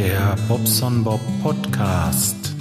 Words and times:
Der 0.00 0.34
Bobson 0.48 1.04
Bob 1.04 1.20
Podcast. 1.42 2.54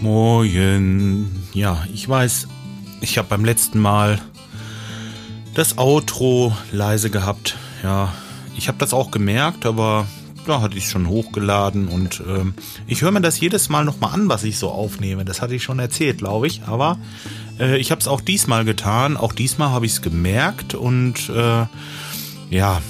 Moin. 0.00 1.28
Ja, 1.52 1.84
ich 1.92 2.08
weiß, 2.08 2.46
ich 3.00 3.18
habe 3.18 3.26
beim 3.26 3.44
letzten 3.44 3.80
Mal 3.80 4.20
das 5.54 5.78
Outro 5.78 6.56
leise 6.70 7.10
gehabt. 7.10 7.56
Ja, 7.82 8.14
ich 8.56 8.68
habe 8.68 8.78
das 8.78 8.94
auch 8.94 9.10
gemerkt, 9.10 9.66
aber 9.66 10.06
da 10.46 10.60
hatte 10.60 10.78
ich 10.78 10.88
schon 10.88 11.08
hochgeladen 11.08 11.88
und 11.88 12.22
ähm, 12.28 12.54
ich 12.86 13.02
höre 13.02 13.10
mir 13.10 13.20
das 13.20 13.40
jedes 13.40 13.68
Mal 13.68 13.84
nochmal 13.84 14.14
an, 14.14 14.28
was 14.28 14.44
ich 14.44 14.58
so 14.58 14.70
aufnehme. 14.70 15.24
Das 15.24 15.42
hatte 15.42 15.56
ich 15.56 15.64
schon 15.64 15.80
erzählt, 15.80 16.18
glaube 16.18 16.46
ich. 16.46 16.62
Aber 16.68 16.98
äh, 17.58 17.78
ich 17.78 17.90
habe 17.90 18.00
es 18.00 18.06
auch 18.06 18.20
diesmal 18.20 18.64
getan. 18.64 19.16
Auch 19.16 19.32
diesmal 19.32 19.70
habe 19.70 19.86
ich 19.86 19.92
es 19.92 20.02
gemerkt 20.02 20.76
und 20.76 21.30
äh, 21.30 21.66
ja, 22.48 22.80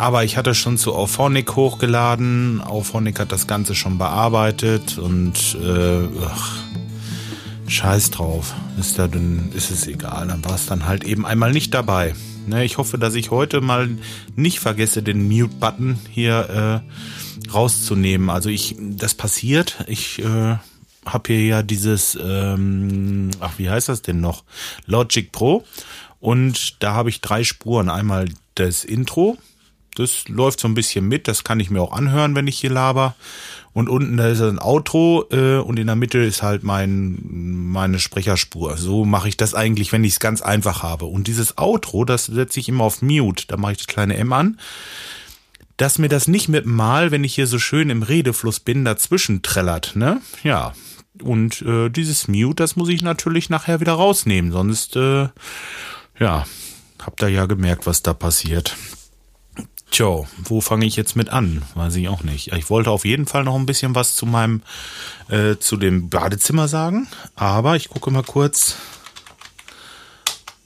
aber 0.00 0.24
ich 0.24 0.36
hatte 0.36 0.54
schon 0.54 0.78
zu 0.78 0.94
Auphonic 0.94 1.56
hochgeladen. 1.56 2.62
Auphonic 2.62 3.20
hat 3.20 3.32
das 3.32 3.46
Ganze 3.46 3.74
schon 3.74 3.98
bearbeitet 3.98 4.96
und 4.98 5.56
äh, 5.62 6.08
ach, 6.26 6.58
scheiß 7.66 8.10
drauf. 8.10 8.54
Ist, 8.78 8.98
da, 8.98 9.08
dann 9.08 9.52
ist 9.52 9.70
es 9.70 9.86
egal. 9.86 10.28
Dann 10.28 10.42
war 10.44 10.54
es 10.54 10.64
dann 10.64 10.86
halt 10.86 11.04
eben 11.04 11.26
einmal 11.26 11.52
nicht 11.52 11.74
dabei. 11.74 12.14
Ne, 12.46 12.64
ich 12.64 12.78
hoffe, 12.78 12.96
dass 12.96 13.14
ich 13.14 13.30
heute 13.30 13.60
mal 13.60 13.90
nicht 14.36 14.60
vergesse, 14.60 15.02
den 15.02 15.28
Mute-Button 15.28 15.98
hier 16.10 16.82
äh, 17.46 17.50
rauszunehmen. 17.50 18.30
Also 18.30 18.48
ich, 18.48 18.76
das 18.80 19.12
passiert. 19.12 19.84
Ich 19.86 20.18
äh, 20.20 20.56
habe 21.04 21.26
hier 21.26 21.44
ja 21.44 21.62
dieses, 21.62 22.18
ähm, 22.20 23.30
ach, 23.40 23.52
wie 23.58 23.68
heißt 23.68 23.90
das 23.90 24.00
denn 24.00 24.22
noch? 24.22 24.44
Logic 24.86 25.30
Pro. 25.30 25.64
Und 26.20 26.82
da 26.82 26.94
habe 26.94 27.10
ich 27.10 27.20
drei 27.20 27.44
Spuren. 27.44 27.90
Einmal 27.90 28.30
das 28.54 28.84
Intro, 28.84 29.36
das 29.94 30.28
läuft 30.28 30.60
so 30.60 30.68
ein 30.68 30.74
bisschen 30.74 31.06
mit, 31.08 31.28
das 31.28 31.44
kann 31.44 31.60
ich 31.60 31.70
mir 31.70 31.80
auch 31.80 31.92
anhören, 31.92 32.34
wenn 32.34 32.46
ich 32.46 32.58
hier 32.58 32.70
laber. 32.70 33.14
Und 33.72 33.88
unten 33.88 34.16
da 34.16 34.28
ist 34.28 34.40
ein 34.40 34.58
Outro 34.58 35.26
äh, 35.30 35.58
und 35.58 35.78
in 35.78 35.86
der 35.86 35.96
Mitte 35.96 36.18
ist 36.18 36.42
halt 36.42 36.64
mein 36.64 37.18
meine 37.70 38.00
Sprecherspur. 38.00 38.76
So 38.76 39.04
mache 39.04 39.28
ich 39.28 39.36
das 39.36 39.54
eigentlich, 39.54 39.92
wenn 39.92 40.02
ich 40.02 40.14
es 40.14 40.20
ganz 40.20 40.42
einfach 40.42 40.82
habe. 40.82 41.04
Und 41.04 41.28
dieses 41.28 41.56
Outro, 41.56 42.04
das 42.04 42.26
setze 42.26 42.58
ich 42.58 42.68
immer 42.68 42.84
auf 42.84 43.00
Mute. 43.00 43.44
Da 43.46 43.56
mache 43.56 43.72
ich 43.72 43.78
das 43.78 43.86
kleine 43.86 44.16
M 44.16 44.32
an. 44.32 44.58
Dass 45.76 45.98
mir 45.98 46.08
das 46.08 46.28
nicht 46.28 46.48
mit 46.48 46.66
Mal, 46.66 47.10
wenn 47.10 47.24
ich 47.24 47.34
hier 47.34 47.46
so 47.46 47.58
schön 47.58 47.90
im 47.90 48.02
Redefluss 48.02 48.60
bin, 48.60 48.84
dazwischen 48.84 49.42
trällert, 49.42 49.94
ne? 49.94 50.20
Ja. 50.42 50.74
Und 51.22 51.62
äh, 51.62 51.90
dieses 51.90 52.28
Mute, 52.28 52.56
das 52.56 52.76
muss 52.76 52.88
ich 52.88 53.02
natürlich 53.02 53.50
nachher 53.50 53.80
wieder 53.80 53.92
rausnehmen, 53.92 54.52
sonst 54.52 54.96
äh, 54.96 55.28
ja, 56.18 56.46
habt 57.00 57.22
ihr 57.22 57.28
ja 57.28 57.46
gemerkt, 57.46 57.86
was 57.86 58.02
da 58.02 58.14
passiert. 58.14 58.76
Tja, 59.90 60.24
wo 60.38 60.60
fange 60.60 60.86
ich 60.86 60.94
jetzt 60.94 61.16
mit 61.16 61.30
an? 61.30 61.62
Weiß 61.74 61.96
ich 61.96 62.08
auch 62.08 62.22
nicht. 62.22 62.52
Ich 62.52 62.70
wollte 62.70 62.90
auf 62.90 63.04
jeden 63.04 63.26
Fall 63.26 63.42
noch 63.42 63.56
ein 63.56 63.66
bisschen 63.66 63.94
was 63.94 64.14
zu 64.14 64.24
meinem, 64.24 64.62
äh, 65.28 65.56
zu 65.56 65.76
dem 65.76 66.08
Badezimmer 66.10 66.68
sagen, 66.68 67.08
aber 67.34 67.74
ich 67.74 67.88
gucke 67.88 68.10
mal 68.10 68.22
kurz, 68.22 68.76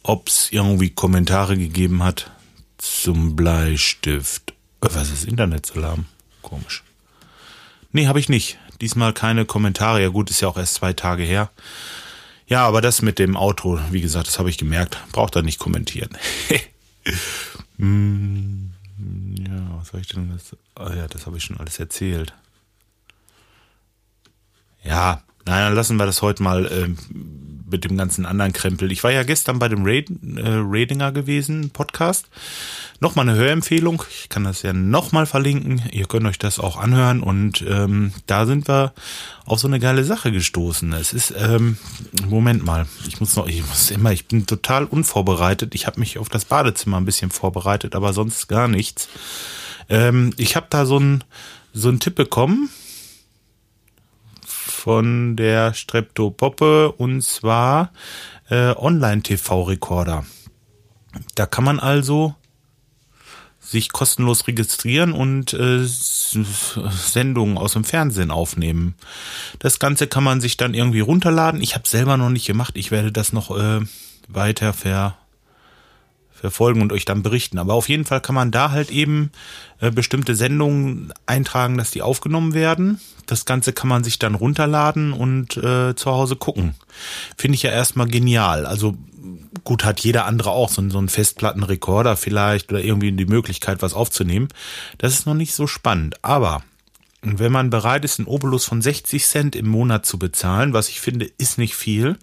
ob 0.02 0.28
es 0.28 0.52
irgendwie 0.52 0.90
Kommentare 0.90 1.56
gegeben 1.56 2.02
hat 2.02 2.30
zum 2.76 3.34
Bleistift. 3.34 4.52
Äh, 4.82 4.88
was 4.92 5.10
ist 5.10 5.24
Internetsalarm? 5.24 6.04
Komisch. 6.42 6.84
Nee, 7.92 8.06
habe 8.06 8.20
ich 8.20 8.28
nicht. 8.28 8.58
Diesmal 8.82 9.14
keine 9.14 9.46
Kommentare. 9.46 10.02
Ja 10.02 10.08
gut, 10.08 10.28
ist 10.28 10.42
ja 10.42 10.48
auch 10.48 10.58
erst 10.58 10.74
zwei 10.74 10.92
Tage 10.92 11.22
her. 11.22 11.50
Ja, 12.46 12.66
aber 12.66 12.82
das 12.82 13.00
mit 13.00 13.18
dem 13.18 13.36
Outro, 13.36 13.80
wie 13.90 14.02
gesagt, 14.02 14.26
das 14.26 14.38
habe 14.38 14.50
ich 14.50 14.58
gemerkt. 14.58 14.98
Braucht 15.12 15.34
er 15.34 15.42
nicht 15.42 15.58
kommentieren. 15.58 16.10
hm. 17.78 18.73
Ja, 18.98 19.78
was 19.78 19.88
soll 19.88 20.00
ich 20.00 20.08
denn 20.08 20.30
das? 20.30 20.56
Ah 20.74 20.94
ja, 20.94 21.08
das 21.08 21.26
habe 21.26 21.36
ich 21.36 21.44
schon 21.44 21.58
alles 21.58 21.78
erzählt. 21.78 22.34
Ja, 24.82 25.22
naja, 25.46 25.68
lassen 25.68 25.96
wir 25.96 26.06
das 26.06 26.22
heute 26.22 26.42
mal 26.42 26.66
äh, 26.66 26.94
mit 27.68 27.84
dem 27.84 27.96
ganzen 27.96 28.26
anderen 28.26 28.52
Krempel. 28.52 28.92
Ich 28.92 29.02
war 29.04 29.10
ja 29.10 29.22
gestern 29.22 29.58
bei 29.58 29.68
dem 29.68 29.84
Raid, 29.84 30.10
äh, 30.10 30.42
Radinger 30.44 31.12
gewesen, 31.12 31.70
Podcast. 31.70 32.28
Nochmal 33.00 33.28
eine 33.28 33.38
Hörempfehlung. 33.38 34.02
Ich 34.10 34.28
kann 34.28 34.44
das 34.44 34.62
ja 34.62 34.72
nochmal 34.72 35.26
verlinken. 35.26 35.82
Ihr 35.90 36.06
könnt 36.06 36.26
euch 36.26 36.38
das 36.38 36.58
auch 36.58 36.76
anhören. 36.76 37.22
Und 37.22 37.64
ähm, 37.68 38.12
da 38.26 38.46
sind 38.46 38.68
wir 38.68 38.92
auf 39.46 39.60
so 39.60 39.68
eine 39.68 39.80
geile 39.80 40.04
Sache 40.04 40.32
gestoßen. 40.32 40.92
Es 40.92 41.12
ist, 41.12 41.34
ähm, 41.36 41.78
Moment 42.28 42.64
mal, 42.64 42.86
ich 43.08 43.20
muss 43.20 43.36
noch, 43.36 43.46
ich 43.46 43.66
muss 43.66 43.90
immer, 43.90 44.12
ich 44.12 44.26
bin 44.26 44.46
total 44.46 44.84
unvorbereitet. 44.84 45.74
Ich 45.74 45.86
habe 45.86 46.00
mich 46.00 46.18
auf 46.18 46.28
das 46.28 46.44
Badezimmer 46.44 46.98
ein 46.98 47.04
bisschen 47.04 47.30
vorbereitet, 47.30 47.94
aber 47.94 48.12
sonst 48.12 48.48
gar 48.48 48.68
nichts. 48.68 49.08
Ähm, 49.88 50.32
ich 50.36 50.56
habe 50.56 50.66
da 50.70 50.86
so 50.86 50.98
ein 50.98 51.24
so 51.74 51.88
ein 51.88 51.98
Tipp 51.98 52.14
bekommen 52.14 52.70
von 54.84 55.34
der 55.34 55.72
Streptopoppe 55.72 56.92
und 56.92 57.22
zwar 57.22 57.90
äh, 58.50 58.74
Online-TV-Rekorder. 58.76 60.26
Da 61.34 61.46
kann 61.46 61.64
man 61.64 61.80
also 61.80 62.34
sich 63.60 63.92
kostenlos 63.92 64.46
registrieren 64.46 65.12
und 65.12 65.54
äh, 65.54 65.84
Sendungen 65.86 67.56
aus 67.56 67.72
dem 67.72 67.84
Fernsehen 67.84 68.30
aufnehmen. 68.30 68.94
Das 69.58 69.78
Ganze 69.78 70.06
kann 70.06 70.22
man 70.22 70.42
sich 70.42 70.58
dann 70.58 70.74
irgendwie 70.74 71.00
runterladen. 71.00 71.62
Ich 71.62 71.74
habe 71.74 71.88
selber 71.88 72.18
noch 72.18 72.28
nicht 72.28 72.46
gemacht. 72.46 72.76
Ich 72.76 72.90
werde 72.90 73.10
das 73.10 73.32
noch 73.32 73.56
äh, 73.58 73.80
weiter 74.28 74.74
ver 74.74 75.16
verfolgen 76.44 76.82
und 76.82 76.92
euch 76.92 77.06
dann 77.06 77.22
berichten. 77.22 77.58
Aber 77.58 77.72
auf 77.72 77.88
jeden 77.88 78.04
Fall 78.04 78.20
kann 78.20 78.34
man 78.34 78.50
da 78.50 78.70
halt 78.70 78.90
eben 78.90 79.30
äh, 79.80 79.90
bestimmte 79.90 80.34
Sendungen 80.34 81.10
eintragen, 81.24 81.78
dass 81.78 81.90
die 81.90 82.02
aufgenommen 82.02 82.52
werden. 82.52 83.00
Das 83.24 83.46
Ganze 83.46 83.72
kann 83.72 83.88
man 83.88 84.04
sich 84.04 84.18
dann 84.18 84.34
runterladen 84.34 85.14
und 85.14 85.56
äh, 85.56 85.96
zu 85.96 86.10
Hause 86.10 86.36
gucken. 86.36 86.74
Finde 87.38 87.54
ich 87.54 87.62
ja 87.62 87.70
erstmal 87.70 88.08
genial. 88.08 88.66
Also 88.66 88.94
gut, 89.64 89.86
hat 89.86 90.00
jeder 90.00 90.26
andere 90.26 90.50
auch 90.50 90.68
so, 90.68 90.86
so 90.90 90.98
einen 90.98 91.08
Festplattenrekorder 91.08 92.18
vielleicht 92.18 92.70
oder 92.70 92.84
irgendwie 92.84 93.12
die 93.12 93.24
Möglichkeit, 93.24 93.80
was 93.80 93.94
aufzunehmen. 93.94 94.48
Das 94.98 95.14
ist 95.14 95.24
noch 95.24 95.32
nicht 95.32 95.54
so 95.54 95.66
spannend. 95.66 96.22
Aber 96.22 96.62
wenn 97.22 97.52
man 97.52 97.70
bereit 97.70 98.04
ist, 98.04 98.18
einen 98.18 98.28
Obolus 98.28 98.66
von 98.66 98.82
60 98.82 99.24
Cent 99.24 99.56
im 99.56 99.66
Monat 99.66 100.04
zu 100.04 100.18
bezahlen, 100.18 100.74
was 100.74 100.90
ich 100.90 101.00
finde, 101.00 101.24
ist 101.38 101.56
nicht 101.56 101.74
viel, 101.74 102.18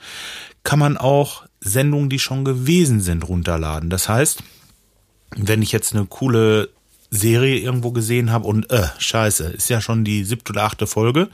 kann 0.63 0.77
man 0.77 0.97
auch 0.97 1.47
Sendungen, 1.61 2.09
die 2.09 2.19
schon 2.19 2.43
gewesen 2.43 3.01
sind, 3.01 3.27
runterladen. 3.27 3.89
Das 3.89 4.09
heißt, 4.09 4.43
wenn 5.35 5.61
ich 5.61 5.71
jetzt 5.71 5.95
eine 5.95 6.05
coole 6.05 6.69
Serie 7.11 7.59
irgendwo 7.59 7.91
gesehen 7.91 8.31
habe 8.31 8.47
und 8.47 8.71
äh, 8.71 8.87
scheiße, 8.97 9.45
ist 9.49 9.69
ja 9.69 9.81
schon 9.81 10.03
die 10.03 10.23
siebte 10.23 10.53
oder 10.53 10.63
achte 10.63 10.87
Folge, 10.87 11.29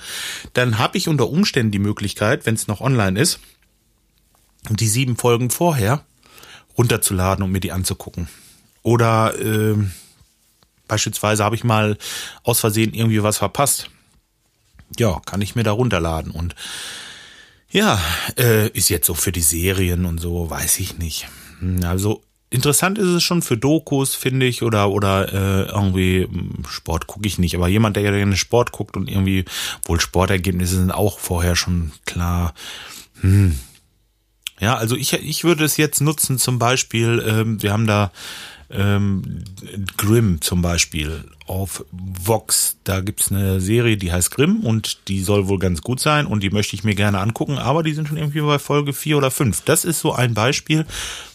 dann 0.53 0.79
habe 0.79 0.97
ich 0.97 1.07
unter 1.07 1.29
Umständen 1.29 1.71
die 1.71 1.79
Möglichkeit, 1.79 2.45
wenn 2.45 2.55
es 2.55 2.67
noch 2.67 2.81
online 2.81 3.19
ist, 3.19 3.39
die 4.69 4.87
sieben 4.87 5.17
Folgen 5.17 5.49
vorher 5.49 6.03
runterzuladen 6.77 7.43
und 7.43 7.51
mir 7.51 7.59
die 7.59 7.71
anzugucken. 7.71 8.27
Oder 8.83 9.39
äh, 9.39 9.75
beispielsweise 10.87 11.43
habe 11.43 11.55
ich 11.55 11.63
mal 11.63 11.97
aus 12.43 12.59
Versehen 12.59 12.93
irgendwie 12.93 13.23
was 13.23 13.37
verpasst. 13.37 13.89
Ja, 14.97 15.19
kann 15.25 15.41
ich 15.41 15.55
mir 15.55 15.63
da 15.63 15.71
runterladen 15.71 16.31
und 16.31 16.55
ja, 17.69 18.01
äh, 18.37 18.69
ist 18.69 18.89
jetzt 18.89 19.07
so 19.07 19.13
für 19.13 19.31
die 19.31 19.41
Serien 19.41 20.05
und 20.05 20.19
so, 20.19 20.49
weiß 20.49 20.79
ich 20.79 20.97
nicht. 20.97 21.27
Hm, 21.59 21.83
also 21.83 22.23
interessant 22.49 22.97
ist 22.97 23.07
es 23.07 23.23
schon 23.23 23.41
für 23.41 23.57
Dokus, 23.57 24.15
finde 24.15 24.45
ich, 24.45 24.63
oder 24.63 24.89
oder 24.89 25.33
äh, 25.33 25.69
irgendwie 25.69 26.23
hm, 26.23 26.63
Sport 26.67 27.07
gucke 27.07 27.27
ich 27.27 27.37
nicht, 27.39 27.55
aber 27.55 27.67
jemand, 27.67 27.95
der 27.95 28.03
gerne 28.03 28.37
Sport 28.37 28.71
guckt 28.71 28.95
und 28.95 29.09
irgendwie 29.09 29.45
wohl 29.85 29.99
Sportergebnisse 29.99 30.77
sind 30.77 30.91
auch 30.91 31.19
vorher 31.19 31.55
schon 31.55 31.91
klar. 32.05 32.53
Hm. 33.21 33.57
Ja, 34.59 34.75
also 34.75 34.95
ich 34.95 35.13
ich 35.13 35.43
würde 35.43 35.65
es 35.65 35.77
jetzt 35.77 36.01
nutzen, 36.01 36.39
zum 36.39 36.57
Beispiel, 36.57 37.23
ähm, 37.27 37.61
wir 37.61 37.73
haben 37.73 37.85
da 37.85 38.11
ähm, 38.69 39.43
Grimm 39.95 40.41
zum 40.41 40.61
Beispiel 40.61 41.25
auf 41.45 41.85
Vox. 41.91 42.77
Da 42.83 42.99
gibt's 42.99 43.31
eine 43.31 43.61
Serie, 43.61 43.97
die 43.97 44.11
heißt 44.11 44.31
Grimm 44.31 44.65
und 44.65 45.07
die 45.07 45.21
soll 45.21 45.47
wohl 45.47 45.59
ganz 45.59 45.81
gut 45.81 45.99
sein 45.99 46.25
und 46.25 46.43
die 46.43 46.49
möchte 46.49 46.75
ich 46.75 46.83
mir 46.83 46.95
gerne 46.95 47.19
angucken, 47.19 47.57
aber 47.57 47.83
die 47.83 47.93
sind 47.93 48.07
schon 48.07 48.17
irgendwie 48.17 48.41
bei 48.41 48.59
Folge 48.59 48.93
vier 48.93 49.17
oder 49.17 49.31
fünf. 49.31 49.61
Das 49.61 49.85
ist 49.85 49.99
so 49.99 50.13
ein 50.13 50.33
Beispiel, 50.33 50.85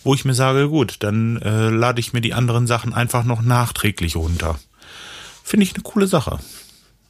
wo 0.05 0.15
ich 0.15 0.25
mir 0.25 0.35
sage, 0.35 0.69
gut, 0.69 0.97
dann 1.01 1.41
äh, 1.41 1.71
lade 1.71 2.01
ich 2.01 2.13
mir 2.13 2.21
die 2.21 2.35
anderen 2.35 2.67
Sachen 2.67 2.93
einfach 2.93 3.25
noch 3.25 3.43
nachträglich 3.43 4.17
runter. 4.17 4.59
Finde 5.43 5.65
ich 5.65 5.75
eine 5.75 5.83
coole 5.83 6.07
Sache. 6.07 6.39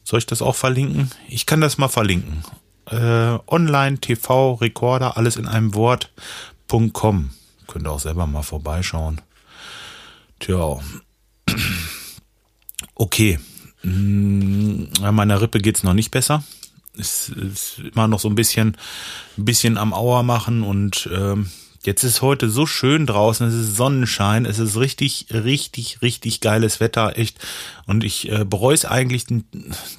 Soll 0.03 0.19
ich 0.19 0.25
das 0.25 0.41
auch 0.41 0.55
verlinken? 0.55 1.11
Ich 1.27 1.45
kann 1.45 1.61
das 1.61 1.77
mal 1.77 1.87
verlinken. 1.87 2.43
Äh, 2.89 3.37
Online, 3.47 3.99
TV, 3.99 4.55
Recorder, 4.55 5.17
alles 5.17 5.37
in 5.37 5.47
einem 5.47 5.75
Wort.com. 5.75 7.31
Könnt 7.67 7.87
ihr 7.87 7.91
auch 7.91 7.99
selber 7.99 8.27
mal 8.27 8.43
vorbeischauen. 8.43 9.21
Tja. 10.43 10.77
Okay. 12.95 13.39
Hm, 13.81 14.89
meiner 14.99 15.41
Rippe 15.41 15.59
geht's 15.59 15.83
noch 15.83 15.93
nicht 15.93 16.11
besser. 16.11 16.43
Ist, 16.95 17.29
ist 17.29 17.79
immer 17.79 18.09
noch 18.09 18.19
so 18.19 18.27
ein 18.27 18.35
bisschen, 18.35 18.75
ein 19.37 19.45
bisschen 19.45 19.77
am 19.77 19.93
Auer 19.93 20.23
machen 20.23 20.63
und 20.63 21.09
ähm, 21.13 21.49
Jetzt 21.85 22.03
ist 22.05 22.21
heute 22.21 22.49
so 22.49 22.65
schön 22.65 23.05
draußen, 23.05 23.45
es 23.45 23.53
ist 23.53 23.75
Sonnenschein, 23.75 24.45
es 24.45 24.57
ist 24.57 24.77
richtig, 24.77 25.27
richtig, 25.31 26.01
richtig 26.01 26.39
geiles 26.39 26.79
Wetter, 26.79 27.17
echt. 27.17 27.37
Und 27.85 28.05
ich 28.05 28.31
äh, 28.31 28.45
bereue 28.45 28.73
es 28.73 28.85
eigentlich, 28.85 29.25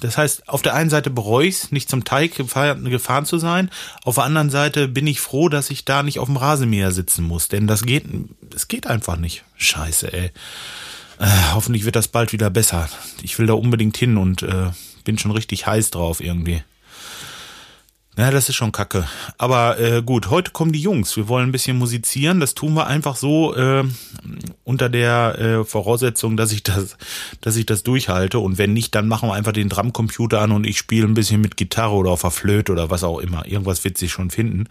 das 0.01 0.17
heißt, 0.17 0.49
auf 0.49 0.63
der 0.63 0.73
einen 0.73 0.89
Seite 0.89 1.11
bereue 1.11 1.47
ich 1.47 1.55
es, 1.55 1.71
nicht 1.71 1.87
zum 1.87 2.03
Teig 2.03 2.33
gefahren, 2.33 2.85
gefahren 2.85 3.25
zu 3.25 3.37
sein, 3.37 3.69
auf 4.03 4.15
der 4.15 4.23
anderen 4.23 4.49
Seite 4.49 4.87
bin 4.87 5.05
ich 5.05 5.21
froh, 5.21 5.47
dass 5.47 5.69
ich 5.69 5.85
da 5.85 6.01
nicht 6.01 6.17
auf 6.17 6.27
dem 6.27 6.37
Rasenmäher 6.37 6.91
sitzen 6.91 7.23
muss, 7.23 7.49
denn 7.49 7.67
das 7.67 7.83
geht, 7.83 8.05
es 8.55 8.67
geht 8.67 8.87
einfach 8.87 9.17
nicht. 9.17 9.43
Scheiße, 9.57 10.11
ey. 10.11 10.31
Äh, 11.19 11.27
hoffentlich 11.53 11.85
wird 11.85 11.95
das 11.95 12.07
bald 12.07 12.33
wieder 12.33 12.49
besser. 12.49 12.89
Ich 13.21 13.37
will 13.37 13.45
da 13.45 13.53
unbedingt 13.53 13.95
hin 13.95 14.17
und 14.17 14.41
äh, 14.41 14.71
bin 15.03 15.19
schon 15.19 15.31
richtig 15.31 15.67
heiß 15.67 15.91
drauf 15.91 16.19
irgendwie. 16.19 16.63
Ja, 18.17 18.31
das 18.31 18.47
ist 18.47 18.55
schon 18.55 18.71
kacke. 18.71 19.05
Aber 19.37 19.77
äh, 19.77 20.01
gut, 20.01 20.29
heute 20.29 20.51
kommen 20.51 20.71
die 20.71 20.79
Jungs. 20.79 21.17
Wir 21.17 21.27
wollen 21.27 21.49
ein 21.49 21.51
bisschen 21.51 21.77
musizieren. 21.77 22.39
Das 22.39 22.55
tun 22.55 22.73
wir 22.73 22.87
einfach 22.87 23.17
so 23.17 23.53
äh, 23.55 23.83
unter 24.63 24.87
der 24.87 25.37
äh, 25.37 25.65
Voraussetzung, 25.65 26.37
dass 26.37 26.53
ich 26.53 26.63
das, 26.63 26.95
dass 27.41 27.57
ich 27.57 27.65
das 27.65 27.83
durchhalte. 27.83 28.39
Und 28.39 28.57
wenn 28.57 28.71
nicht, 28.71 28.95
dann 28.95 29.09
machen 29.09 29.27
wir 29.27 29.33
einfach 29.33 29.51
den 29.51 29.67
Drumcomputer 29.67 30.39
an 30.39 30.53
und 30.53 30.65
ich 30.65 30.77
spiele 30.77 31.05
ein 31.05 31.13
bisschen 31.13 31.41
mit 31.41 31.57
Gitarre 31.57 31.93
oder 31.93 32.11
auf 32.11 32.21
der 32.21 32.31
Flöte 32.31 32.71
oder 32.71 32.89
was 32.89 33.03
auch 33.03 33.19
immer. 33.19 33.45
Irgendwas 33.45 33.83
wird 33.83 33.97
sich 33.97 34.13
schon 34.13 34.31
finden. 34.31 34.69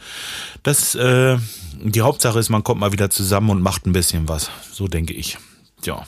Das 0.62 0.94
äh, 0.94 1.36
die 1.82 2.00
Hauptsache 2.00 2.38
ist, 2.38 2.48
man 2.48 2.64
kommt 2.64 2.80
mal 2.80 2.92
wieder 2.92 3.10
zusammen 3.10 3.50
und 3.50 3.60
macht 3.60 3.86
ein 3.86 3.92
bisschen 3.92 4.26
was. 4.26 4.50
So 4.72 4.88
denke 4.88 5.12
ich. 5.12 5.36
Ja. 5.84 6.06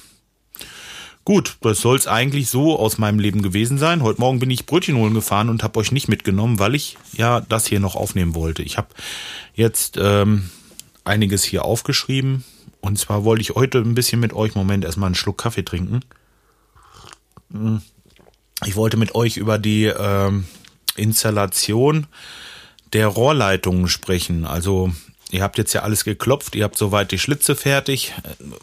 Gut, 1.26 1.56
das 1.60 1.80
soll's 1.80 2.06
eigentlich 2.06 2.48
so 2.48 2.78
aus 2.78 2.98
meinem 2.98 3.18
Leben 3.18 3.42
gewesen 3.42 3.78
sein. 3.78 4.04
Heute 4.04 4.20
Morgen 4.20 4.38
bin 4.38 4.48
ich 4.48 4.64
Brötchen 4.64 4.96
holen 4.96 5.12
gefahren 5.12 5.48
und 5.48 5.64
habe 5.64 5.80
euch 5.80 5.90
nicht 5.90 6.06
mitgenommen, 6.06 6.60
weil 6.60 6.76
ich 6.76 6.96
ja 7.14 7.40
das 7.40 7.66
hier 7.66 7.80
noch 7.80 7.96
aufnehmen 7.96 8.36
wollte. 8.36 8.62
Ich 8.62 8.78
habe 8.78 8.86
jetzt 9.52 9.98
ähm, 10.00 10.50
einiges 11.02 11.42
hier 11.42 11.64
aufgeschrieben. 11.64 12.44
Und 12.80 12.96
zwar 13.00 13.24
wollte 13.24 13.42
ich 13.42 13.56
heute 13.56 13.78
ein 13.78 13.96
bisschen 13.96 14.20
mit 14.20 14.34
euch, 14.34 14.54
Moment, 14.54 14.84
erstmal 14.84 15.08
einen 15.08 15.16
Schluck 15.16 15.38
Kaffee 15.38 15.64
trinken. 15.64 16.02
Hm. 17.50 17.82
Ich 18.64 18.76
wollte 18.76 18.96
mit 18.96 19.16
euch 19.16 19.36
über 19.36 19.58
die 19.58 19.86
ähm, 19.86 20.44
Installation 20.94 22.06
der 22.92 23.08
Rohrleitungen 23.08 23.88
sprechen. 23.88 24.44
Also 24.44 24.92
Ihr 25.32 25.42
habt 25.42 25.58
jetzt 25.58 25.72
ja 25.72 25.82
alles 25.82 26.04
geklopft, 26.04 26.54
ihr 26.54 26.62
habt 26.62 26.78
soweit 26.78 27.10
die 27.10 27.18
Schlitze 27.18 27.56
fertig. 27.56 28.14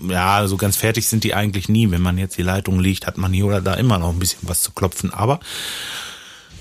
Ja, 0.08 0.48
so 0.48 0.56
ganz 0.56 0.78
fertig 0.78 1.08
sind 1.08 1.26
die 1.26 1.34
eigentlich 1.34 1.68
nie. 1.68 1.92
Wenn 1.92 2.02
man 2.02 2.18
jetzt 2.18 2.38
die 2.38 2.44
Leitung 2.44 2.80
liegt, 2.80 3.06
hat 3.06 3.18
man 3.18 3.34
hier 3.34 3.46
oder 3.46 3.62
da 3.62 3.74
immer 3.74 4.00
noch 4.00 4.10
ein 4.10 4.20
bisschen 4.20 4.48
was 4.48 4.62
zu 4.62 4.72
klopfen. 4.72 5.14
Aber 5.14 5.42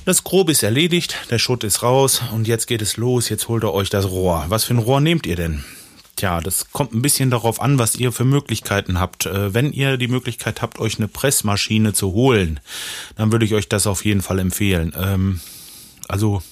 das 0.05 0.25
Grobe 0.25 0.51
ist 0.51 0.65
erledigt, 0.65 1.17
der 1.31 1.39
Schutt 1.39 1.63
ist 1.63 1.85
raus 1.85 2.21
und 2.33 2.49
jetzt 2.49 2.67
geht 2.67 2.83
es 2.83 2.97
los. 2.97 3.29
Jetzt 3.29 3.47
holt 3.47 3.63
ihr 3.63 3.73
euch 3.73 3.91
das 3.91 4.07
Rohr. 4.07 4.45
Was 4.49 4.65
für 4.65 4.75
ein 4.75 4.79
Rohr 4.79 5.01
nehmt 5.01 5.25
ihr 5.27 5.37
denn? 5.37 5.65
Tja, 6.17 6.41
das 6.41 6.73
kommt 6.73 6.93
ein 6.93 7.03
bisschen 7.03 7.31
darauf 7.31 7.61
an, 7.61 7.79
was 7.79 7.95
ihr 7.95 8.11
für 8.11 8.25
Möglichkeiten 8.25 8.99
habt. 8.99 9.27
Äh, 9.27 9.55
wenn 9.55 9.73
ihr 9.73 9.97
die 9.97 10.09
Möglichkeit 10.09 10.61
habt, 10.63 10.81
euch 10.81 10.99
eine 10.99 11.09
Pressmaschine 11.09 11.93
zu 11.93 12.13
holen, 12.13 12.61
dann 13.17 13.31
würde 13.31 13.45
ich 13.45 13.55
euch 13.55 13.69
das 13.69 13.87
auf 13.87 14.05
jeden 14.05 14.23
Fall 14.23 14.41
empfehlen. 14.41 14.93
Ähm, 14.97 15.41
also 16.09 16.43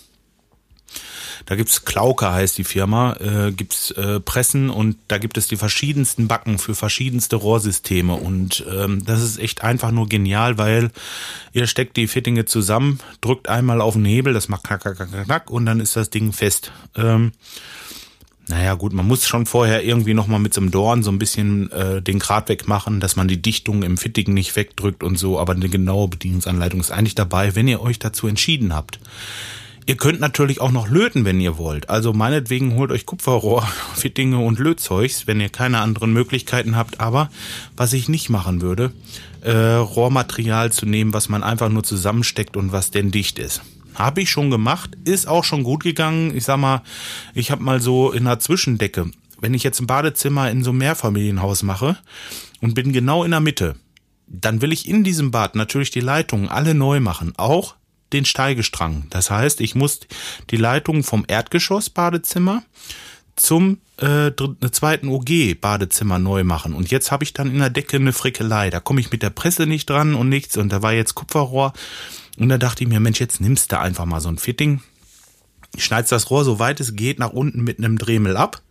da 1.50 1.56
gibt's 1.56 1.84
Klauke 1.84 2.30
heißt 2.30 2.58
die 2.58 2.64
Firma, 2.64 3.16
äh, 3.16 3.50
gibt's 3.50 3.90
äh, 3.90 4.20
Pressen 4.20 4.70
und 4.70 4.96
da 5.08 5.18
gibt 5.18 5.36
es 5.36 5.48
die 5.48 5.56
verschiedensten 5.56 6.28
Backen 6.28 6.60
für 6.60 6.76
verschiedenste 6.76 7.34
Rohrsysteme 7.34 8.14
und 8.14 8.64
ähm, 8.72 9.04
das 9.04 9.20
ist 9.20 9.40
echt 9.40 9.64
einfach 9.64 9.90
nur 9.90 10.08
genial, 10.08 10.58
weil 10.58 10.92
ihr 11.52 11.66
steckt 11.66 11.96
die 11.96 12.06
Fittinge 12.06 12.44
zusammen, 12.44 13.00
drückt 13.20 13.48
einmal 13.48 13.80
auf 13.80 13.94
den 13.94 14.04
Hebel, 14.04 14.32
das 14.32 14.48
macht 14.48 14.62
knack, 14.62 14.82
knack, 14.82 14.94
knack, 14.94 15.24
knack 15.24 15.50
und 15.50 15.66
dann 15.66 15.80
ist 15.80 15.96
das 15.96 16.08
Ding 16.08 16.32
fest. 16.32 16.70
Ähm, 16.94 17.32
naja, 18.46 18.74
gut, 18.74 18.92
man 18.92 19.08
muss 19.08 19.26
schon 19.26 19.44
vorher 19.44 19.82
irgendwie 19.82 20.14
nochmal 20.14 20.38
mit 20.38 20.54
so 20.54 20.60
einem 20.60 20.70
Dorn 20.70 21.02
so 21.02 21.10
ein 21.10 21.18
bisschen 21.18 21.68
äh, 21.72 22.00
den 22.00 22.20
Grad 22.20 22.48
wegmachen, 22.48 23.00
dass 23.00 23.16
man 23.16 23.26
die 23.26 23.42
Dichtung 23.42 23.82
im 23.82 23.96
Fittigen 23.96 24.34
nicht 24.34 24.54
wegdrückt 24.54 25.02
und 25.02 25.18
so, 25.18 25.40
aber 25.40 25.54
eine 25.54 25.68
genaue 25.68 26.06
Bedienungsanleitung 26.06 26.78
ist 26.78 26.92
eigentlich 26.92 27.16
dabei, 27.16 27.56
wenn 27.56 27.66
ihr 27.66 27.80
euch 27.80 27.98
dazu 27.98 28.28
entschieden 28.28 28.72
habt. 28.72 29.00
Ihr 29.90 29.96
könnt 29.96 30.20
natürlich 30.20 30.60
auch 30.60 30.70
noch 30.70 30.88
löten, 30.88 31.24
wenn 31.24 31.40
ihr 31.40 31.58
wollt. 31.58 31.90
Also 31.90 32.12
meinetwegen 32.12 32.76
holt 32.76 32.92
euch 32.92 33.06
Kupferrohr, 33.06 33.66
Fittinge 33.96 34.38
und 34.38 34.60
Lötzeugs, 34.60 35.26
wenn 35.26 35.40
ihr 35.40 35.48
keine 35.48 35.80
anderen 35.80 36.12
Möglichkeiten 36.12 36.76
habt. 36.76 37.00
Aber 37.00 37.28
was 37.76 37.92
ich 37.92 38.08
nicht 38.08 38.30
machen 38.30 38.60
würde, 38.60 38.92
äh, 39.40 39.50
Rohrmaterial 39.50 40.70
zu 40.70 40.86
nehmen, 40.86 41.12
was 41.12 41.28
man 41.28 41.42
einfach 41.42 41.70
nur 41.70 41.82
zusammensteckt 41.82 42.56
und 42.56 42.70
was 42.70 42.92
denn 42.92 43.10
dicht 43.10 43.40
ist. 43.40 43.62
Habe 43.96 44.20
ich 44.20 44.30
schon 44.30 44.48
gemacht, 44.48 44.96
ist 45.06 45.26
auch 45.26 45.42
schon 45.42 45.64
gut 45.64 45.82
gegangen. 45.82 46.36
Ich 46.36 46.44
sag 46.44 46.58
mal, 46.58 46.82
ich 47.34 47.50
habe 47.50 47.64
mal 47.64 47.80
so 47.80 48.12
in 48.12 48.28
einer 48.28 48.38
Zwischendecke, 48.38 49.10
wenn 49.40 49.54
ich 49.54 49.64
jetzt 49.64 49.80
ein 49.80 49.88
Badezimmer 49.88 50.52
in 50.52 50.62
so 50.62 50.70
einem 50.70 50.78
Mehrfamilienhaus 50.78 51.64
mache 51.64 51.96
und 52.60 52.74
bin 52.74 52.92
genau 52.92 53.24
in 53.24 53.32
der 53.32 53.40
Mitte, 53.40 53.74
dann 54.28 54.62
will 54.62 54.72
ich 54.72 54.88
in 54.88 55.02
diesem 55.02 55.32
Bad 55.32 55.56
natürlich 55.56 55.90
die 55.90 55.98
Leitungen 55.98 56.48
alle 56.48 56.76
neu 56.76 57.00
machen, 57.00 57.32
auch 57.36 57.74
den 58.12 58.24
Steigestrang. 58.24 59.06
Das 59.10 59.30
heißt, 59.30 59.60
ich 59.60 59.74
muss 59.74 60.00
die 60.50 60.56
Leitung 60.56 61.02
vom 61.04 61.24
Erdgeschoss-Badezimmer 61.26 62.62
zum 63.36 63.78
äh, 63.96 64.32
zweiten 64.70 65.08
OG-Badezimmer 65.08 66.18
neu 66.18 66.44
machen. 66.44 66.74
Und 66.74 66.90
jetzt 66.90 67.10
habe 67.10 67.24
ich 67.24 67.32
dann 67.32 67.50
in 67.50 67.58
der 67.58 67.70
Decke 67.70 67.96
eine 67.96 68.12
Frickelei. 68.12 68.70
Da 68.70 68.80
komme 68.80 69.00
ich 69.00 69.10
mit 69.10 69.22
der 69.22 69.30
Presse 69.30 69.66
nicht 69.66 69.88
dran 69.88 70.14
und 70.14 70.28
nichts. 70.28 70.56
Und 70.56 70.70
da 70.70 70.82
war 70.82 70.92
jetzt 70.92 71.14
Kupferrohr. 71.14 71.72
Und 72.38 72.48
da 72.48 72.58
dachte 72.58 72.84
ich 72.84 72.88
mir, 72.88 73.00
Mensch, 73.00 73.20
jetzt 73.20 73.40
nimmst 73.40 73.72
du 73.72 73.78
einfach 73.78 74.06
mal 74.06 74.20
so 74.20 74.28
ein 74.28 74.38
Fitting. 74.38 74.82
Schneidest 75.76 76.12
das 76.12 76.30
Rohr 76.30 76.44
so 76.44 76.58
weit 76.58 76.80
es 76.80 76.96
geht 76.96 77.18
nach 77.18 77.30
unten 77.30 77.62
mit 77.62 77.78
einem 77.78 77.98
Dremel 77.98 78.36
ab. 78.36 78.62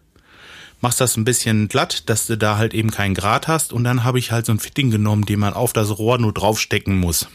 Machst 0.81 1.01
das 1.01 1.17
ein 1.17 1.25
bisschen 1.25 1.67
glatt, 1.67 2.09
dass 2.09 2.27
du 2.27 2.37
da 2.37 2.57
halt 2.57 2.73
eben 2.73 2.89
keinen 2.89 3.13
Grat 3.13 3.47
hast. 3.47 3.73
Und 3.73 3.83
dann 3.83 4.03
habe 4.03 4.19
ich 4.19 4.31
halt 4.31 4.45
so 4.45 4.51
ein 4.51 4.59
Fitting 4.59 4.91
genommen, 4.91 5.25
den 5.25 5.39
man 5.39 5.53
auf 5.53 5.73
das 5.73 5.97
Rohr 5.97 6.17
nur 6.17 6.33
draufstecken 6.33 6.97
muss. 6.97 7.27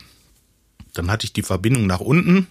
Dann 0.94 1.10
hatte 1.10 1.26
ich 1.26 1.32
die 1.32 1.42
Verbindung 1.42 1.86
nach 1.86 2.00
unten 2.00 2.46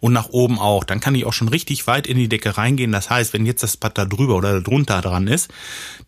und 0.00 0.12
nach 0.12 0.28
oben 0.30 0.58
auch. 0.58 0.84
Dann 0.84 1.00
kann 1.00 1.14
ich 1.14 1.24
auch 1.24 1.32
schon 1.32 1.48
richtig 1.48 1.86
weit 1.86 2.06
in 2.06 2.16
die 2.16 2.28
Decke 2.28 2.56
reingehen. 2.56 2.92
Das 2.92 3.10
heißt, 3.10 3.32
wenn 3.32 3.46
jetzt 3.46 3.62
das 3.62 3.76
Pad 3.76 3.98
da 3.98 4.04
drüber 4.04 4.36
oder 4.36 4.54
da 4.54 4.60
drunter 4.60 5.00
dran 5.00 5.26
ist, 5.26 5.48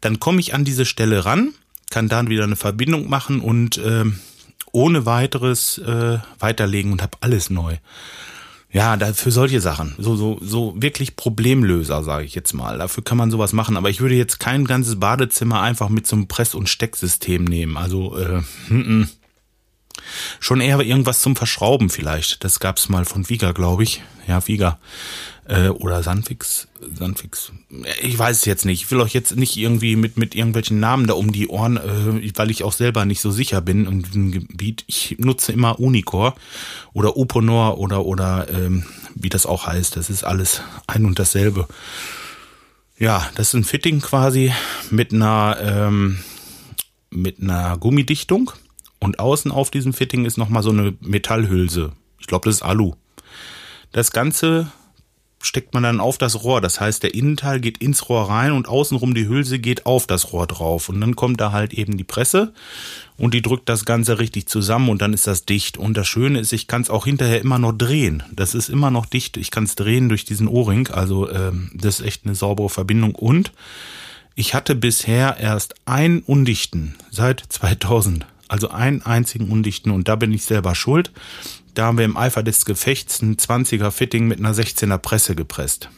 dann 0.00 0.20
komme 0.20 0.40
ich 0.40 0.54
an 0.54 0.64
diese 0.64 0.84
Stelle 0.84 1.24
ran, 1.24 1.52
kann 1.90 2.08
dann 2.08 2.28
wieder 2.28 2.44
eine 2.44 2.56
Verbindung 2.56 3.08
machen 3.08 3.40
und 3.40 3.78
äh, 3.78 4.04
ohne 4.72 5.06
weiteres 5.06 5.78
äh, 5.78 6.18
weiterlegen 6.38 6.92
und 6.92 7.02
habe 7.02 7.18
alles 7.20 7.50
neu. 7.50 7.76
Ja, 8.70 8.98
dafür 8.98 9.32
solche 9.32 9.62
Sachen. 9.62 9.94
So, 9.96 10.14
so, 10.14 10.38
so 10.42 10.74
wirklich 10.76 11.16
Problemlöser, 11.16 12.04
sage 12.04 12.26
ich 12.26 12.34
jetzt 12.34 12.52
mal. 12.52 12.76
Dafür 12.76 13.02
kann 13.02 13.16
man 13.16 13.30
sowas 13.30 13.54
machen. 13.54 13.78
Aber 13.78 13.88
ich 13.88 14.00
würde 14.00 14.14
jetzt 14.14 14.40
kein 14.40 14.66
ganzes 14.66 15.00
Badezimmer 15.00 15.62
einfach 15.62 15.88
mit 15.88 16.06
so 16.06 16.16
einem 16.16 16.28
Press- 16.28 16.54
und 16.54 16.68
Stecksystem 16.68 17.44
nehmen. 17.44 17.78
Also, 17.78 18.16
äh, 18.18 18.42
m 18.68 19.06
-m. 19.08 19.08
Schon 20.40 20.60
eher 20.60 20.80
irgendwas 20.80 21.20
zum 21.20 21.36
Verschrauben 21.36 21.90
vielleicht. 21.90 22.44
Das 22.44 22.60
gab's 22.60 22.88
mal 22.88 23.04
von 23.04 23.28
Viga, 23.28 23.52
glaube 23.52 23.82
ich. 23.82 24.02
Ja, 24.26 24.46
Viga. 24.46 24.78
Äh, 25.48 25.68
oder 25.68 26.02
Sandfix. 26.02 26.68
Sandfix. 26.94 27.52
Ich 28.02 28.18
weiß 28.18 28.36
es 28.36 28.44
jetzt 28.44 28.66
nicht. 28.66 28.82
Ich 28.82 28.90
will 28.90 29.00
euch 29.00 29.14
jetzt 29.14 29.34
nicht 29.34 29.56
irgendwie 29.56 29.96
mit, 29.96 30.18
mit 30.18 30.34
irgendwelchen 30.34 30.78
Namen 30.78 31.06
da 31.06 31.14
um 31.14 31.32
die 31.32 31.48
Ohren, 31.48 31.78
äh, 31.78 32.32
weil 32.36 32.50
ich 32.50 32.64
auch 32.64 32.72
selber 32.72 33.06
nicht 33.06 33.22
so 33.22 33.30
sicher 33.30 33.62
bin 33.62 33.86
in 33.86 34.02
diesem 34.02 34.30
Gebiet. 34.30 34.84
Ich 34.86 35.16
nutze 35.18 35.52
immer 35.52 35.80
Unicor 35.80 36.34
oder 36.92 37.16
Uponor 37.16 37.78
oder, 37.78 38.04
oder 38.04 38.46
ähm, 38.50 38.84
wie 39.14 39.30
das 39.30 39.46
auch 39.46 39.66
heißt. 39.66 39.96
Das 39.96 40.10
ist 40.10 40.22
alles 40.22 40.60
ein 40.86 41.06
und 41.06 41.18
dasselbe. 41.18 41.66
Ja, 42.98 43.26
das 43.34 43.48
ist 43.48 43.54
ein 43.54 43.64
Fitting 43.64 44.00
quasi 44.00 44.52
mit 44.90 45.14
einer, 45.14 45.56
ähm, 45.60 46.18
mit 47.10 47.40
einer 47.40 47.78
Gummidichtung 47.78 48.52
und 49.00 49.18
außen 49.18 49.50
auf 49.50 49.70
diesem 49.70 49.92
Fitting 49.92 50.24
ist 50.24 50.38
nochmal 50.38 50.62
so 50.62 50.70
eine 50.70 50.94
Metallhülse. 51.00 51.92
Ich 52.18 52.26
glaube, 52.26 52.48
das 52.48 52.56
ist 52.56 52.62
Alu. 52.62 52.94
Das 53.92 54.10
Ganze 54.10 54.70
steckt 55.40 55.72
man 55.72 55.82
dann 55.82 56.00
auf 56.00 56.18
das 56.18 56.42
Rohr. 56.42 56.60
Das 56.60 56.80
heißt, 56.80 57.02
der 57.02 57.14
Innenteil 57.14 57.60
geht 57.60 57.78
ins 57.78 58.08
Rohr 58.08 58.28
rein 58.28 58.52
und 58.52 58.68
außenrum 58.68 59.14
die 59.14 59.28
Hülse 59.28 59.58
geht 59.58 59.86
auf 59.86 60.06
das 60.06 60.32
Rohr 60.32 60.46
drauf. 60.46 60.88
Und 60.88 61.00
dann 61.00 61.16
kommt 61.16 61.40
da 61.40 61.52
halt 61.52 61.72
eben 61.74 61.96
die 61.96 62.04
Presse 62.04 62.52
und 63.16 63.34
die 63.34 63.42
drückt 63.42 63.68
das 63.68 63.84
Ganze 63.84 64.18
richtig 64.18 64.48
zusammen 64.48 64.88
und 64.88 65.00
dann 65.00 65.12
ist 65.12 65.26
das 65.26 65.44
dicht. 65.44 65.78
Und 65.78 65.96
das 65.96 66.08
Schöne 66.08 66.40
ist, 66.40 66.52
ich 66.52 66.66
kann 66.66 66.82
es 66.82 66.90
auch 66.90 67.04
hinterher 67.04 67.40
immer 67.40 67.58
noch 67.58 67.72
drehen. 67.72 68.22
Das 68.32 68.54
ist 68.54 68.68
immer 68.68 68.90
noch 68.90 69.06
dicht. 69.06 69.36
Ich 69.36 69.50
kann 69.50 69.64
es 69.64 69.76
drehen 69.76 70.08
durch 70.08 70.24
diesen 70.24 70.48
O-Ring. 70.48 70.88
Also 70.88 71.30
ähm, 71.30 71.70
das 71.74 72.00
ist 72.00 72.06
echt 72.06 72.26
eine 72.26 72.34
saubere 72.34 72.68
Verbindung. 72.68 73.14
Und 73.14 73.52
ich 74.34 74.54
hatte 74.54 74.74
bisher 74.74 75.36
erst 75.38 75.74
einen 75.84 76.20
undichten 76.20 76.96
seit 77.10 77.42
2000. 77.48 78.26
Also 78.48 78.70
einen 78.70 79.02
einzigen 79.02 79.50
undichten 79.50 79.90
und 79.90 80.08
da 80.08 80.16
bin 80.16 80.32
ich 80.32 80.44
selber 80.44 80.74
schuld. 80.74 81.12
Da 81.74 81.86
haben 81.86 81.98
wir 81.98 82.04
im 82.04 82.16
Eifer 82.16 82.42
des 82.42 82.64
Gefechts 82.64 83.22
ein 83.22 83.36
20er 83.36 83.90
Fitting 83.90 84.26
mit 84.26 84.38
einer 84.38 84.54
16er 84.54 84.98
Presse 84.98 85.34
gepresst. 85.34 85.90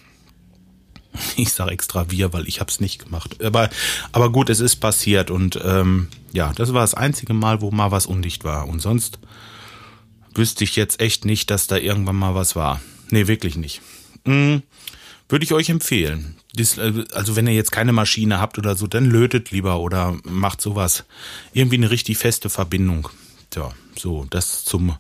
Ich 1.36 1.52
sage 1.52 1.72
extra 1.72 2.10
wir, 2.10 2.32
weil 2.32 2.46
ich 2.46 2.60
habe 2.60 2.70
es 2.70 2.80
nicht 2.80 3.04
gemacht. 3.04 3.42
Aber, 3.42 3.70
aber 4.12 4.30
gut, 4.30 4.48
es 4.50 4.60
ist 4.60 4.76
passiert 4.76 5.30
und 5.30 5.58
ähm, 5.64 6.08
ja, 6.32 6.52
das 6.54 6.72
war 6.72 6.82
das 6.82 6.94
einzige 6.94 7.34
Mal, 7.34 7.60
wo 7.60 7.70
mal 7.70 7.90
was 7.90 8.06
undicht 8.06 8.44
war. 8.44 8.68
Und 8.68 8.80
sonst 8.80 9.18
wüsste 10.34 10.64
ich 10.64 10.76
jetzt 10.76 11.00
echt 11.00 11.24
nicht, 11.24 11.50
dass 11.50 11.66
da 11.66 11.76
irgendwann 11.76 12.16
mal 12.16 12.34
was 12.34 12.54
war. 12.54 12.80
Nee, 13.10 13.26
wirklich 13.26 13.56
nicht. 13.56 13.80
Hm, 14.24 14.62
Würde 15.30 15.44
ich 15.44 15.52
euch 15.52 15.70
empfehlen. 15.70 16.36
Äh, 16.58 17.04
also 17.14 17.36
wenn 17.36 17.46
ihr 17.46 17.54
jetzt 17.54 17.72
keine 17.72 17.92
Maschine 17.92 18.40
habt 18.40 18.58
oder 18.58 18.76
so, 18.76 18.86
dann 18.86 19.06
lötet 19.06 19.50
lieber 19.50 19.80
oder 19.80 20.16
macht 20.24 20.60
sowas. 20.60 21.04
Irgendwie 21.52 21.76
eine 21.76 21.90
richtig 21.90 22.18
feste 22.18 22.50
Verbindung. 22.50 23.08
Tja, 23.50 23.72
so, 23.96 24.26
das 24.28 24.64
zum 24.64 24.96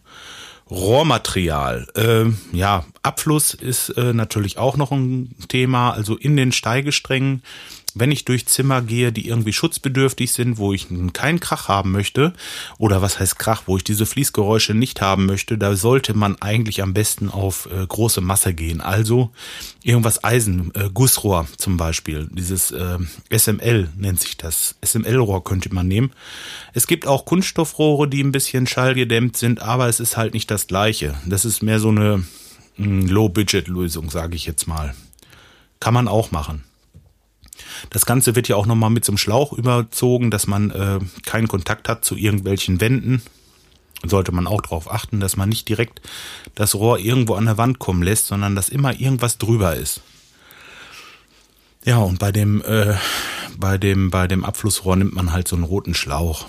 Rohrmaterial. 0.70 1.88
Äh, 1.96 2.56
ja, 2.56 2.86
Abfluss 3.02 3.54
ist 3.54 3.90
äh, 3.90 4.12
natürlich 4.12 4.56
auch 4.56 4.76
noch 4.76 4.92
ein 4.92 5.34
Thema. 5.48 5.90
Also 5.90 6.16
in 6.16 6.36
den 6.36 6.52
Steigesträngen 6.52 7.42
wenn 7.94 8.10
ich 8.10 8.24
durch 8.24 8.46
Zimmer 8.46 8.82
gehe, 8.82 9.12
die 9.12 9.28
irgendwie 9.28 9.52
schutzbedürftig 9.52 10.32
sind, 10.32 10.58
wo 10.58 10.72
ich 10.72 10.88
keinen 11.12 11.40
Krach 11.40 11.68
haben 11.68 11.92
möchte, 11.92 12.32
oder 12.78 13.02
was 13.02 13.18
heißt 13.18 13.38
Krach, 13.38 13.62
wo 13.66 13.76
ich 13.76 13.84
diese 13.84 14.06
Fließgeräusche 14.06 14.74
nicht 14.74 15.00
haben 15.00 15.26
möchte, 15.26 15.58
da 15.58 15.74
sollte 15.76 16.14
man 16.14 16.40
eigentlich 16.40 16.82
am 16.82 16.94
besten 16.94 17.28
auf 17.30 17.68
äh, 17.72 17.86
große 17.86 18.20
Masse 18.20 18.54
gehen. 18.54 18.80
Also 18.80 19.30
irgendwas 19.82 20.24
Eisen, 20.24 20.72
äh, 20.74 20.90
Gussrohr 20.92 21.46
zum 21.56 21.76
Beispiel, 21.76 22.28
dieses 22.32 22.70
äh, 22.70 22.98
SML 23.30 23.88
nennt 23.96 24.20
sich 24.20 24.36
das. 24.36 24.76
SML-Rohr 24.84 25.44
könnte 25.44 25.74
man 25.74 25.88
nehmen. 25.88 26.12
Es 26.72 26.86
gibt 26.86 27.06
auch 27.06 27.24
Kunststoffrohre, 27.24 28.08
die 28.08 28.22
ein 28.22 28.32
bisschen 28.32 28.66
schallgedämmt 28.66 29.36
sind, 29.36 29.60
aber 29.60 29.88
es 29.88 30.00
ist 30.00 30.16
halt 30.16 30.34
nicht 30.34 30.50
das 30.50 30.66
gleiche. 30.66 31.14
Das 31.26 31.44
ist 31.44 31.62
mehr 31.62 31.80
so 31.80 31.88
eine 31.88 32.24
hm, 32.76 33.06
Low-Budget-Lösung, 33.06 34.10
sage 34.10 34.36
ich 34.36 34.46
jetzt 34.46 34.66
mal. 34.66 34.94
Kann 35.80 35.94
man 35.94 36.08
auch 36.08 36.30
machen. 36.30 36.64
Das 37.90 38.06
Ganze 38.06 38.36
wird 38.36 38.48
ja 38.48 38.56
auch 38.56 38.66
nochmal 38.66 38.90
mit 38.90 39.04
so 39.04 39.12
einem 39.12 39.18
Schlauch 39.18 39.52
überzogen, 39.52 40.30
dass 40.30 40.46
man 40.46 40.70
äh, 40.70 40.98
keinen 41.24 41.48
Kontakt 41.48 41.88
hat 41.88 42.04
zu 42.04 42.16
irgendwelchen 42.16 42.80
Wänden. 42.80 43.22
Sollte 44.04 44.32
man 44.32 44.46
auch 44.46 44.62
darauf 44.62 44.90
achten, 44.90 45.20
dass 45.20 45.36
man 45.36 45.48
nicht 45.48 45.68
direkt 45.68 46.00
das 46.54 46.74
Rohr 46.74 46.98
irgendwo 46.98 47.34
an 47.34 47.44
der 47.44 47.58
Wand 47.58 47.78
kommen 47.78 48.02
lässt, 48.02 48.26
sondern 48.26 48.56
dass 48.56 48.70
immer 48.70 48.98
irgendwas 48.98 49.36
drüber 49.38 49.76
ist. 49.76 50.00
Ja, 51.84 51.98
und 51.98 52.18
bei 52.18 52.32
dem, 52.32 52.62
äh, 52.62 52.94
bei 53.56 53.78
dem, 53.78 54.10
bei 54.10 54.26
dem 54.26 54.44
Abflussrohr 54.44 54.96
nimmt 54.96 55.14
man 55.14 55.32
halt 55.32 55.48
so 55.48 55.56
einen 55.56 55.64
roten 55.64 55.94
Schlauch. 55.94 56.46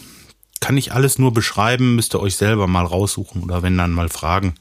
Kann 0.60 0.77
ich 0.77 0.94
alles 0.94 1.20
nur 1.20 1.34
beschreiben, 1.34 1.96
müsst 1.96 2.13
ihr 2.13 2.20
euch 2.20 2.36
selber 2.36 2.68
mal 2.68 2.86
raussuchen 2.86 3.44
oder 3.44 3.63
wenn 3.63 3.77
dann 3.77 3.91
mal 3.91 4.10
fragen. 4.10 4.56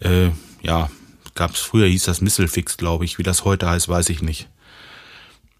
Äh, 0.00 0.30
ja, 0.62 0.90
gab's 1.34 1.60
früher 1.60 1.86
hieß 1.86 2.04
das 2.04 2.20
Misselfix, 2.20 2.76
glaube 2.76 3.04
ich. 3.04 3.18
Wie 3.18 3.22
das 3.22 3.44
heute 3.44 3.68
heißt, 3.68 3.88
weiß 3.88 4.08
ich 4.08 4.22
nicht. 4.22 4.48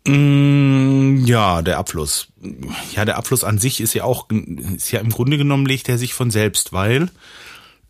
Mm, 0.06 1.24
ja, 1.26 1.62
der 1.62 1.78
Abfluss. 1.78 2.28
Ja, 2.94 3.04
der 3.04 3.18
Abfluss 3.18 3.44
an 3.44 3.58
sich 3.58 3.80
ist 3.80 3.94
ja 3.94 4.04
auch, 4.04 4.28
ist 4.30 4.90
ja 4.92 5.00
im 5.00 5.10
Grunde 5.10 5.36
genommen 5.36 5.66
legt 5.66 5.88
er 5.88 5.98
sich 5.98 6.14
von 6.14 6.30
selbst, 6.30 6.72
weil 6.72 7.10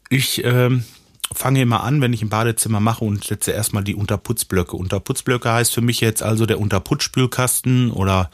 ich 0.08 0.44
ähm, 0.44 0.84
fange 1.32 1.62
immer 1.62 1.84
an, 1.84 2.00
wenn 2.00 2.12
ich 2.12 2.22
ein 2.22 2.28
Badezimmer 2.28 2.80
mache 2.80 3.04
und 3.04 3.24
setze 3.24 3.52
erstmal 3.52 3.84
die 3.84 3.94
Unterputzblöcke. 3.94 4.74
Unterputzblöcke 4.76 5.52
heißt 5.52 5.72
für 5.72 5.82
mich 5.82 6.00
jetzt 6.00 6.22
also 6.22 6.46
der 6.46 6.58
Unterputzspülkasten 6.58 7.92
oder 7.92 8.30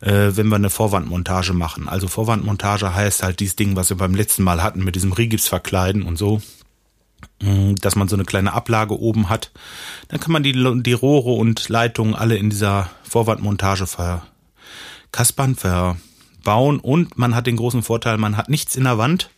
äh, 0.00 0.30
wenn 0.36 0.48
wir 0.48 0.56
eine 0.56 0.70
Vorwandmontage 0.70 1.52
machen. 1.52 1.88
Also 1.88 2.06
Vorwandmontage 2.06 2.94
heißt 2.94 3.24
halt 3.24 3.40
dieses 3.40 3.56
Ding, 3.56 3.74
was 3.74 3.90
wir 3.90 3.96
beim 3.96 4.14
letzten 4.14 4.44
Mal 4.44 4.62
hatten 4.62 4.84
mit 4.84 4.94
diesem 4.94 5.12
Rigips 5.12 5.48
verkleiden 5.48 6.04
und 6.04 6.16
so. 6.16 6.40
Mm, 7.42 7.74
dass 7.76 7.96
man 7.96 8.08
so 8.08 8.16
eine 8.16 8.24
kleine 8.24 8.52
Ablage 8.52 8.98
oben 8.98 9.28
hat. 9.28 9.50
Dann 10.08 10.20
kann 10.20 10.32
man 10.32 10.42
die, 10.42 10.52
die 10.52 10.92
Rohre 10.92 11.32
und 11.32 11.68
Leitungen 11.68 12.14
alle 12.14 12.36
in 12.36 12.50
dieser 12.50 12.90
Vorwandmontage 13.16 13.86
verkaspern, 13.86 15.54
verbauen 15.54 16.78
und 16.78 17.16
man 17.16 17.34
hat 17.34 17.46
den 17.46 17.56
großen 17.56 17.82
Vorteil, 17.82 18.18
man 18.18 18.36
hat 18.36 18.50
nichts 18.50 18.76
in 18.76 18.84
der 18.84 18.98
Wand, 18.98 19.30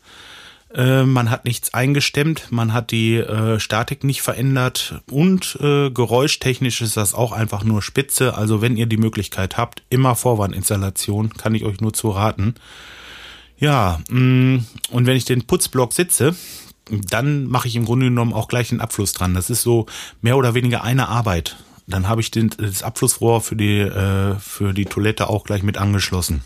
äh, 0.74 1.04
man 1.04 1.30
hat 1.30 1.44
nichts 1.44 1.74
eingestemmt, 1.74 2.48
man 2.50 2.72
hat 2.72 2.90
die 2.90 3.18
äh, 3.18 3.60
Statik 3.60 4.02
nicht 4.02 4.20
verändert 4.20 5.00
und 5.08 5.56
äh, 5.60 5.90
geräuschtechnisch 5.90 6.80
ist 6.80 6.96
das 6.96 7.14
auch 7.14 7.30
einfach 7.30 7.62
nur 7.62 7.80
spitze. 7.80 8.34
Also 8.34 8.60
wenn 8.60 8.76
ihr 8.76 8.86
die 8.86 8.96
Möglichkeit 8.96 9.56
habt, 9.56 9.84
immer 9.90 10.16
Vorwandinstallation, 10.16 11.34
kann 11.34 11.54
ich 11.54 11.64
euch 11.64 11.80
nur 11.80 11.92
zu 11.92 12.10
raten. 12.10 12.56
Ja, 13.60 14.00
mm, 14.10 14.56
und 14.90 15.06
wenn 15.06 15.16
ich 15.16 15.24
den 15.24 15.46
Putzblock 15.46 15.92
sitze, 15.92 16.34
dann 16.90 17.46
mache 17.46 17.68
ich 17.68 17.76
im 17.76 17.84
Grunde 17.84 18.06
genommen 18.06 18.32
auch 18.32 18.48
gleich 18.48 18.70
den 18.70 18.80
Abfluss 18.80 19.12
dran. 19.12 19.34
Das 19.34 19.50
ist 19.50 19.62
so 19.62 19.86
mehr 20.20 20.36
oder 20.36 20.54
weniger 20.54 20.82
eine 20.82 21.08
Arbeit. 21.08 21.56
Dann 21.88 22.06
habe 22.06 22.20
ich 22.20 22.30
den, 22.30 22.50
das 22.50 22.82
Abflussrohr 22.82 23.40
für 23.40 23.56
die, 23.56 23.80
äh, 23.80 24.38
für 24.38 24.74
die 24.74 24.84
Toilette 24.84 25.28
auch 25.28 25.44
gleich 25.44 25.62
mit 25.62 25.78
angeschlossen. 25.78 26.44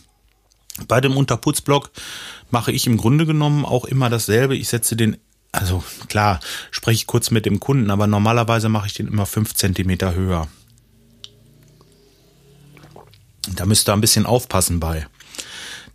Bei 0.87 1.01
dem 1.01 1.17
Unterputzblock 1.17 1.91
mache 2.51 2.71
ich 2.71 2.87
im 2.87 2.97
Grunde 2.97 3.27
genommen 3.27 3.65
auch 3.65 3.85
immer 3.85 4.09
dasselbe. 4.09 4.57
Ich 4.57 4.69
setze 4.69 4.95
den, 4.95 5.17
also 5.51 5.83
klar, 6.09 6.39
spreche 6.71 6.95
ich 6.95 7.07
kurz 7.09 7.33
mit 7.33 7.45
dem 7.45 7.59
Kunden, 7.59 7.91
aber 7.91 8.07
normalerweise 8.07 8.69
mache 8.69 8.87
ich 8.87 8.95
den 8.95 9.09
immer 9.09 9.27
fünf 9.27 9.53
Zentimeter 9.55 10.15
höher. 10.15 10.47
Da 13.57 13.67
müsst 13.67 13.89
ihr 13.89 13.93
ein 13.93 14.01
bisschen 14.01 14.27
aufpassen 14.27 14.79
bei. 14.79 15.09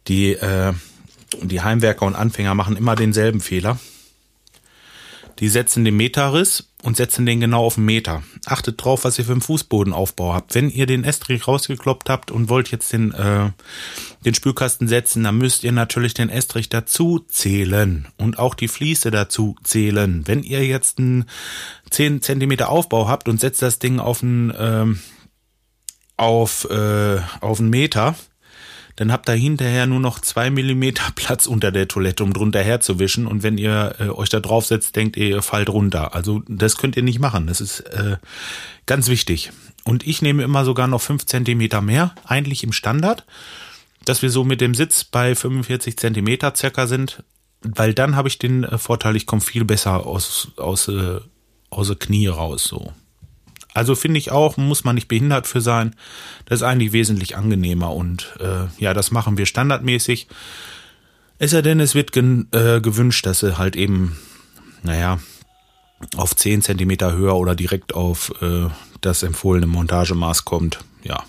Die, 0.09 0.33
äh, 0.33 0.73
die 1.41 1.61
Heimwerker 1.61 2.05
und 2.05 2.15
Anfänger 2.15 2.53
machen 2.53 2.75
immer 2.75 2.97
denselben 2.97 3.39
Fehler 3.39 3.79
die 5.39 5.49
setzen 5.49 5.85
den 5.85 5.95
Meterriss 5.95 6.71
und 6.83 6.97
setzen 6.97 7.25
den 7.25 7.39
genau 7.39 7.65
auf 7.65 7.75
den 7.75 7.85
Meter. 7.85 8.23
Achtet 8.45 8.83
drauf, 8.83 9.03
was 9.03 9.17
ihr 9.19 9.25
für 9.25 9.33
einen 9.33 9.41
Fußbodenaufbau 9.41 10.33
habt. 10.33 10.55
Wenn 10.55 10.69
ihr 10.69 10.85
den 10.85 11.03
Estrich 11.03 11.47
rausgekloppt 11.47 12.09
habt 12.09 12.31
und 12.31 12.49
wollt 12.49 12.71
jetzt 12.71 12.93
den, 12.93 13.13
äh, 13.13 13.51
den 14.25 14.33
Spülkasten 14.33 14.87
setzen, 14.87 15.23
dann 15.23 15.37
müsst 15.37 15.63
ihr 15.63 15.71
natürlich 15.71 16.13
den 16.13 16.29
Estrich 16.29 16.69
dazu 16.69 17.19
zählen 17.27 18.07
und 18.17 18.39
auch 18.39 18.53
die 18.53 18.67
Fliese 18.67 19.11
dazu 19.11 19.55
zählen. 19.63 20.27
Wenn 20.27 20.43
ihr 20.43 20.65
jetzt 20.65 20.99
einen 20.99 21.25
10 21.89 22.21
Zentimeter 22.21 22.69
Aufbau 22.69 23.07
habt 23.07 23.27
und 23.27 23.39
setzt 23.39 23.61
das 23.61 23.79
Ding 23.79 23.99
auf 23.99 24.23
einen, 24.23 24.51
äh, 24.51 24.85
auf, 26.17 26.67
äh, 26.69 27.19
auf 27.41 27.59
einen 27.59 27.69
Meter, 27.69 28.15
dann 28.97 29.11
habt 29.11 29.29
ihr 29.29 29.35
hinterher 29.35 29.85
nur 29.85 29.99
noch 29.99 30.19
zwei 30.19 30.49
Millimeter 30.49 31.03
Platz 31.15 31.45
unter 31.45 31.71
der 31.71 31.87
Toilette, 31.87 32.23
um 32.23 32.33
drunter 32.33 32.61
herzuwischen. 32.61 33.27
Und 33.27 33.43
wenn 33.43 33.57
ihr 33.57 33.95
äh, 33.99 34.09
euch 34.09 34.29
da 34.29 34.41
drauf 34.41 34.65
setzt, 34.65 34.95
denkt 34.95 35.15
ihr, 35.15 35.27
ihr 35.27 35.41
fallt 35.41 35.69
runter. 35.69 36.13
Also 36.13 36.41
das 36.49 36.77
könnt 36.77 36.97
ihr 36.97 37.03
nicht 37.03 37.19
machen. 37.19 37.47
Das 37.47 37.61
ist 37.61 37.81
äh, 37.81 38.17
ganz 38.85 39.07
wichtig. 39.07 39.51
Und 39.83 40.05
ich 40.05 40.21
nehme 40.21 40.43
immer 40.43 40.65
sogar 40.65 40.87
noch 40.87 41.01
fünf 41.01 41.25
Zentimeter 41.25 41.79
mehr, 41.79 42.13
eigentlich 42.25 42.63
im 42.63 42.73
Standard, 42.73 43.25
dass 44.03 44.21
wir 44.21 44.31
so 44.31 44.43
mit 44.43 44.61
dem 44.61 44.73
Sitz 44.73 45.03
bei 45.03 45.35
45 45.35 45.95
Zentimeter 45.95 46.53
circa 46.55 46.87
sind, 46.87 47.23
weil 47.61 47.93
dann 47.93 48.15
habe 48.15 48.27
ich 48.27 48.39
den 48.39 48.63
äh, 48.63 48.79
Vorteil, 48.79 49.15
ich 49.15 49.27
komme 49.27 49.41
viel 49.41 49.63
besser 49.63 50.07
aus, 50.07 50.49
aus, 50.57 50.87
äh, 50.87 51.19
aus 51.69 51.87
der 51.87 51.97
Knie 51.97 52.27
raus, 52.27 52.63
so. 52.63 52.93
Also 53.77 53.93
finde 53.93 54.17
ich 54.17 54.31
auch, 54.31 54.57
muss 54.57 54.83
man 54.85 54.95
nicht 54.95 55.07
behindert 55.07 55.45
für 55.45 55.61
sein. 55.61 55.95
Das 56.45 56.61
ist 56.61 56.63
eigentlich 56.63 56.93
wesentlich 56.93 57.37
angenehmer 57.37 57.93
und 57.93 58.35
äh, 58.39 58.65
ja, 58.79 58.95
das 58.95 59.11
machen 59.11 59.37
wir 59.37 59.45
standardmäßig. 59.45 60.27
Es 61.37 61.51
sei 61.51 61.61
denn, 61.61 61.79
es 61.79 61.93
wird 61.93 62.17
äh, 62.17 62.81
gewünscht, 62.81 63.27
dass 63.27 63.43
er 63.43 63.59
halt 63.59 63.75
eben, 63.75 64.17
naja, 64.81 65.19
auf 66.15 66.35
10 66.35 66.63
Zentimeter 66.63 67.11
höher 67.11 67.35
oder 67.35 67.53
direkt 67.53 67.93
auf 67.93 68.33
äh, 68.41 68.65
das 69.01 69.21
empfohlene 69.21 69.67
Montagemaß 69.67 70.43
kommt. 70.43 70.79
Ja. 71.03 71.23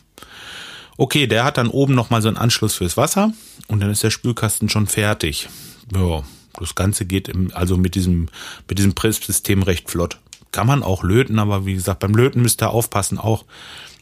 Okay, 0.96 1.26
der 1.26 1.44
hat 1.44 1.58
dann 1.58 1.68
oben 1.68 1.94
nochmal 1.94 2.22
so 2.22 2.28
einen 2.28 2.38
Anschluss 2.38 2.76
fürs 2.76 2.96
Wasser 2.96 3.30
und 3.66 3.80
dann 3.80 3.90
ist 3.90 4.02
der 4.02 4.10
Spülkasten 4.10 4.70
schon 4.70 4.86
fertig. 4.86 5.50
Ja, 5.94 6.22
das 6.54 6.74
Ganze 6.74 7.04
geht 7.04 7.28
im, 7.28 7.50
also 7.52 7.76
mit 7.76 7.94
diesem, 7.94 8.30
mit 8.66 8.78
diesem 8.78 8.94
Presssystem 8.94 9.62
recht 9.62 9.90
flott 9.90 10.18
kann 10.58 10.66
man 10.66 10.82
auch 10.82 11.04
löten, 11.04 11.38
aber 11.38 11.66
wie 11.66 11.74
gesagt, 11.74 12.00
beim 12.00 12.16
Löten 12.16 12.42
müsst 12.42 12.64
ihr 12.64 12.70
aufpassen 12.70 13.16
auch, 13.16 13.44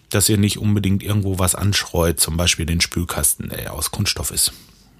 dass 0.08 0.30
ihr 0.30 0.38
nicht 0.38 0.56
unbedingt 0.56 1.02
irgendwo 1.02 1.38
was 1.38 1.54
anschreut, 1.54 2.18
zum 2.18 2.38
Beispiel 2.38 2.64
den 2.64 2.80
Spülkasten, 2.80 3.50
der 3.50 3.74
aus 3.74 3.90
Kunststoff 3.90 4.30
ist. 4.30 4.54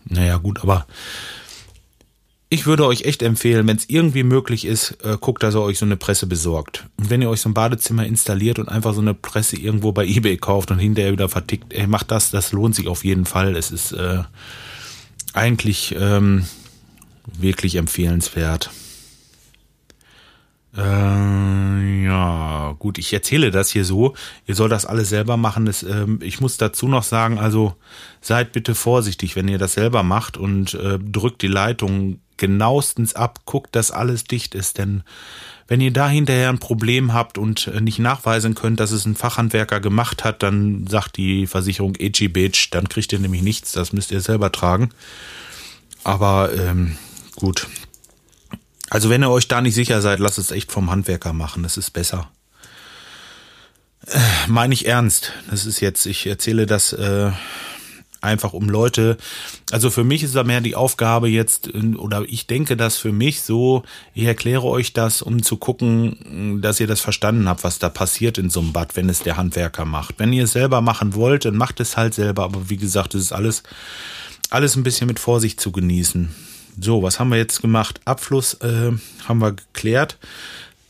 Naja, 0.04 0.36
gut, 0.36 0.60
aber 0.62 0.86
ich 2.50 2.66
würde 2.66 2.84
euch 2.84 3.06
echt 3.06 3.22
empfehlen, 3.22 3.66
wenn 3.66 3.78
es 3.78 3.88
irgendwie 3.88 4.22
möglich 4.22 4.66
ist, 4.66 4.98
äh, 5.02 5.16
guckt, 5.18 5.42
dass 5.42 5.54
ihr 5.54 5.62
euch 5.62 5.78
so 5.78 5.86
eine 5.86 5.96
Presse 5.96 6.26
besorgt. 6.26 6.84
Und 6.98 7.08
wenn 7.08 7.22
ihr 7.22 7.30
euch 7.30 7.40
so 7.40 7.48
ein 7.48 7.54
Badezimmer 7.54 8.04
installiert 8.04 8.58
und 8.58 8.68
einfach 8.68 8.92
so 8.92 9.00
eine 9.00 9.14
Presse 9.14 9.56
irgendwo 9.56 9.92
bei 9.92 10.04
eBay 10.04 10.36
kauft 10.36 10.70
und 10.70 10.78
hinterher 10.78 11.12
wieder 11.12 11.30
vertickt, 11.30 11.72
ey, 11.72 11.86
macht 11.86 12.10
das, 12.10 12.30
das 12.30 12.52
lohnt 12.52 12.74
sich 12.74 12.86
auf 12.86 13.02
jeden 13.02 13.24
Fall. 13.24 13.56
Es 13.56 13.70
ist 13.70 13.92
äh, 13.92 14.24
eigentlich 15.32 15.96
ähm, 15.98 16.44
wirklich 17.24 17.76
empfehlenswert. 17.76 18.68
Äh, 20.76 22.04
ja, 22.04 22.74
gut, 22.78 22.98
ich 22.98 23.12
erzähle 23.12 23.50
das 23.50 23.70
hier 23.70 23.84
so. 23.84 24.14
Ihr 24.46 24.54
sollt 24.54 24.72
das 24.72 24.86
alles 24.86 25.08
selber 25.08 25.36
machen. 25.36 25.66
Das, 25.66 25.82
ähm, 25.82 26.20
ich 26.22 26.40
muss 26.40 26.56
dazu 26.56 26.88
noch 26.88 27.02
sagen, 27.02 27.38
also 27.38 27.74
seid 28.20 28.52
bitte 28.52 28.74
vorsichtig, 28.74 29.36
wenn 29.36 29.48
ihr 29.48 29.58
das 29.58 29.74
selber 29.74 30.02
macht 30.02 30.36
und 30.36 30.74
äh, 30.74 30.98
drückt 30.98 31.42
die 31.42 31.48
Leitung 31.48 32.20
genauestens 32.36 33.14
ab, 33.14 33.40
guckt, 33.46 33.74
dass 33.74 33.90
alles 33.90 34.24
dicht 34.24 34.54
ist, 34.54 34.78
denn 34.78 35.02
wenn 35.68 35.80
ihr 35.80 35.92
da 35.92 36.08
hinterher 36.08 36.48
ein 36.48 36.58
Problem 36.58 37.12
habt 37.12 37.38
und 37.38 37.68
äh, 37.68 37.80
nicht 37.80 37.98
nachweisen 37.98 38.54
könnt, 38.54 38.78
dass 38.78 38.92
es 38.92 39.04
ein 39.04 39.16
Fachhandwerker 39.16 39.80
gemacht 39.80 40.22
hat, 40.22 40.42
dann 40.42 40.86
sagt 40.86 41.16
die 41.16 41.46
Versicherung 41.46 41.94
Itchy 41.98 42.28
Bitch, 42.28 42.68
dann 42.70 42.88
kriegt 42.88 43.12
ihr 43.12 43.18
nämlich 43.18 43.42
nichts, 43.42 43.72
das 43.72 43.92
müsst 43.92 44.12
ihr 44.12 44.20
selber 44.20 44.52
tragen. 44.52 44.90
Aber 46.04 46.50
ähm, 46.54 46.96
gut, 47.34 47.66
also 48.90 49.10
wenn 49.10 49.22
ihr 49.22 49.30
euch 49.30 49.48
da 49.48 49.60
nicht 49.60 49.74
sicher 49.74 50.00
seid, 50.00 50.18
lasst 50.18 50.38
es 50.38 50.50
echt 50.50 50.70
vom 50.70 50.90
Handwerker 50.90 51.32
machen, 51.32 51.62
das 51.62 51.76
ist 51.76 51.90
besser. 51.90 52.30
Äh, 54.06 54.18
meine 54.48 54.74
ich 54.74 54.86
ernst. 54.86 55.32
Das 55.50 55.66
ist 55.66 55.80
jetzt, 55.80 56.06
ich 56.06 56.26
erzähle 56.26 56.66
das 56.66 56.92
äh, 56.92 57.32
einfach 58.20 58.52
um 58.52 58.68
Leute. 58.68 59.16
Also 59.70 59.90
für 59.90 60.04
mich 60.04 60.22
ist 60.22 60.34
da 60.34 60.44
mehr 60.44 60.60
die 60.60 60.76
Aufgabe 60.76 61.28
jetzt, 61.28 61.74
oder 61.74 62.24
ich 62.28 62.46
denke 62.46 62.76
das 62.76 62.96
für 62.96 63.12
mich 63.12 63.42
so, 63.42 63.82
ich 64.14 64.24
erkläre 64.24 64.64
euch 64.64 64.92
das, 64.92 65.22
um 65.22 65.42
zu 65.42 65.56
gucken, 65.56 66.60
dass 66.62 66.80
ihr 66.80 66.86
das 66.86 67.00
verstanden 67.00 67.48
habt, 67.48 67.64
was 67.64 67.78
da 67.78 67.88
passiert 67.88 68.38
in 68.38 68.50
so 68.50 68.60
einem 68.60 68.72
Bad, 68.72 68.96
wenn 68.96 69.08
es 69.08 69.20
der 69.20 69.36
Handwerker 69.36 69.84
macht. 69.84 70.18
Wenn 70.18 70.32
ihr 70.32 70.44
es 70.44 70.52
selber 70.52 70.80
machen 70.80 71.14
wollt, 71.14 71.44
dann 71.44 71.56
macht 71.56 71.80
es 71.80 71.96
halt 71.96 72.14
selber. 72.14 72.44
Aber 72.44 72.68
wie 72.68 72.76
gesagt, 72.76 73.14
es 73.14 73.22
ist 73.24 73.32
alles, 73.32 73.62
alles 74.50 74.76
ein 74.76 74.82
bisschen 74.82 75.06
mit 75.06 75.18
Vorsicht 75.18 75.60
zu 75.60 75.72
genießen. 75.72 76.34
So, 76.78 77.02
was 77.02 77.18
haben 77.18 77.30
wir 77.30 77.38
jetzt 77.38 77.62
gemacht? 77.62 78.00
Abfluss 78.04 78.54
äh, 78.54 78.92
haben 79.26 79.38
wir 79.40 79.52
geklärt. 79.52 80.18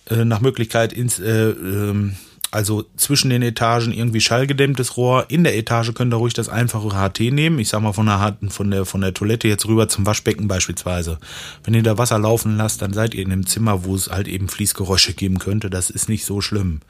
Äh, 0.09 0.25
nach 0.25 0.41
Möglichkeit 0.41 0.93
ins, 0.93 1.19
äh, 1.19 1.51
äh, 1.51 2.11
also 2.51 2.85
zwischen 2.97 3.31
den 3.31 3.43
Etagen 3.43 3.93
irgendwie 3.93 4.21
schallgedämmtes 4.21 4.97
Rohr. 4.97 5.27
In 5.29 5.45
der 5.45 5.57
Etage 5.57 5.93
könnt 5.95 6.13
ihr 6.13 6.17
ruhig 6.17 6.33
das 6.33 6.49
einfache 6.49 6.91
HT 6.91 7.33
nehmen. 7.33 7.59
Ich 7.59 7.69
sag 7.69 7.83
mal 7.83 7.93
von 7.93 8.07
der, 8.07 8.37
von 8.49 8.71
der, 8.71 8.85
von 8.85 9.01
der 9.01 9.15
Toilette 9.15 9.49
jetzt 9.49 9.67
rüber 9.67 9.89
zum 9.89 10.07
Waschbecken 10.07 10.49
beispielsweise. 10.49 11.19
Wenn 11.65 11.75
ihr 11.75 11.83
da 11.83 11.99
Wasser 11.99 12.19
laufen 12.19 12.57
lasst, 12.57 12.83
dann 12.83 12.93
seid 12.93 13.15
ihr 13.15 13.23
in 13.23 13.33
einem 13.33 13.47
Zimmer, 13.47 13.85
wo 13.85 13.95
es 13.95 14.09
halt 14.09 14.29
eben 14.29 14.49
Fließgeräusche 14.49 15.15
geben 15.15 15.39
könnte. 15.39 15.71
Das 15.71 15.91
ist 15.91 16.09
nicht 16.09 16.25
so 16.25 16.41
schlimm. 16.41 16.81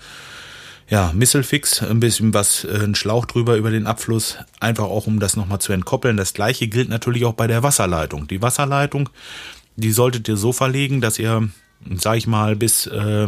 Ja, 0.89 1.13
Misselfix, 1.13 1.83
ein 1.83 1.99
bisschen 1.99 2.33
was, 2.33 2.65
äh, 2.65 2.85
ein 2.85 2.95
Schlauch 2.95 3.27
drüber 3.27 3.57
über 3.57 3.71
den 3.71 3.89
Abfluss, 3.89 4.39
einfach 4.61 4.85
auch 4.85 5.09
um 5.09 5.19
das 5.19 5.37
nochmal 5.37 5.61
zu 5.61 5.73
entkoppeln. 5.73 6.17
Das 6.17 6.33
gleiche 6.33 6.69
gilt 6.69 6.89
natürlich 6.89 7.25
auch 7.25 7.35
bei 7.35 7.49
der 7.49 7.65
Wasserleitung. 7.65 8.29
Die 8.29 8.41
Wasserleitung, 8.41 9.09
die 9.75 9.91
solltet 9.91 10.29
ihr 10.29 10.37
so 10.37 10.53
verlegen, 10.53 11.01
dass 11.01 11.19
ihr, 11.19 11.49
sag 11.97 12.19
ich 12.19 12.29
mal, 12.29 12.55
bis 12.55 12.87
äh, 12.87 13.27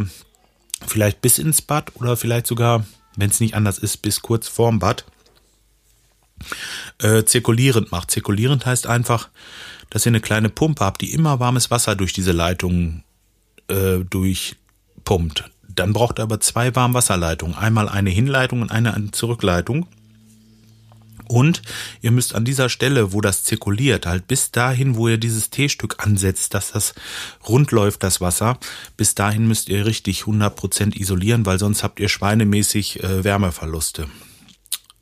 vielleicht 0.87 1.21
bis 1.21 1.37
ins 1.37 1.61
Bad 1.61 1.91
oder 1.95 2.15
vielleicht 2.15 2.47
sogar, 2.47 2.85
wenn 3.17 3.29
es 3.29 3.41
nicht 3.41 3.55
anders 3.55 3.77
ist, 3.77 3.97
bis 3.97 4.21
kurz 4.21 4.47
vorm 4.47 4.79
Bad 4.79 5.03
äh, 7.01 7.25
zirkulierend 7.25 7.91
macht. 7.91 8.09
Zirkulierend 8.11 8.65
heißt 8.65 8.87
einfach, 8.87 9.27
dass 9.89 10.05
ihr 10.05 10.11
eine 10.11 10.21
kleine 10.21 10.47
Pumpe 10.47 10.85
habt, 10.85 11.01
die 11.01 11.13
immer 11.13 11.41
warmes 11.41 11.69
Wasser 11.71 11.97
durch 11.97 12.13
diese 12.13 12.31
Leitung 12.31 13.03
äh, 13.67 13.99
durchpumpt. 14.09 15.49
Dann 15.79 15.93
braucht 15.93 16.19
ihr 16.19 16.23
aber 16.23 16.41
zwei 16.41 16.75
Warmwasserleitungen. 16.75 17.55
Einmal 17.55 17.87
eine 17.87 18.09
Hinleitung 18.09 18.61
und 18.61 18.71
eine 18.71 19.11
Zurückleitung. 19.11 19.87
Und 21.25 21.61
ihr 22.01 22.11
müsst 22.11 22.35
an 22.35 22.43
dieser 22.43 22.69
Stelle, 22.69 23.13
wo 23.13 23.21
das 23.21 23.43
zirkuliert, 23.43 24.05
halt 24.05 24.27
bis 24.27 24.51
dahin, 24.51 24.97
wo 24.97 25.07
ihr 25.07 25.17
dieses 25.17 25.51
T-Stück 25.51 26.03
ansetzt, 26.03 26.53
dass 26.53 26.71
das 26.71 26.95
rund 27.47 27.71
läuft, 27.71 28.03
das 28.03 28.19
Wasser, 28.19 28.57
bis 28.97 29.15
dahin 29.15 29.47
müsst 29.47 29.69
ihr 29.69 29.85
richtig 29.85 30.23
100% 30.23 30.99
isolieren, 30.99 31.45
weil 31.45 31.59
sonst 31.59 31.83
habt 31.83 31.99
ihr 31.99 32.09
schweinemäßig 32.09 33.03
äh, 33.03 33.23
Wärmeverluste. 33.23 34.07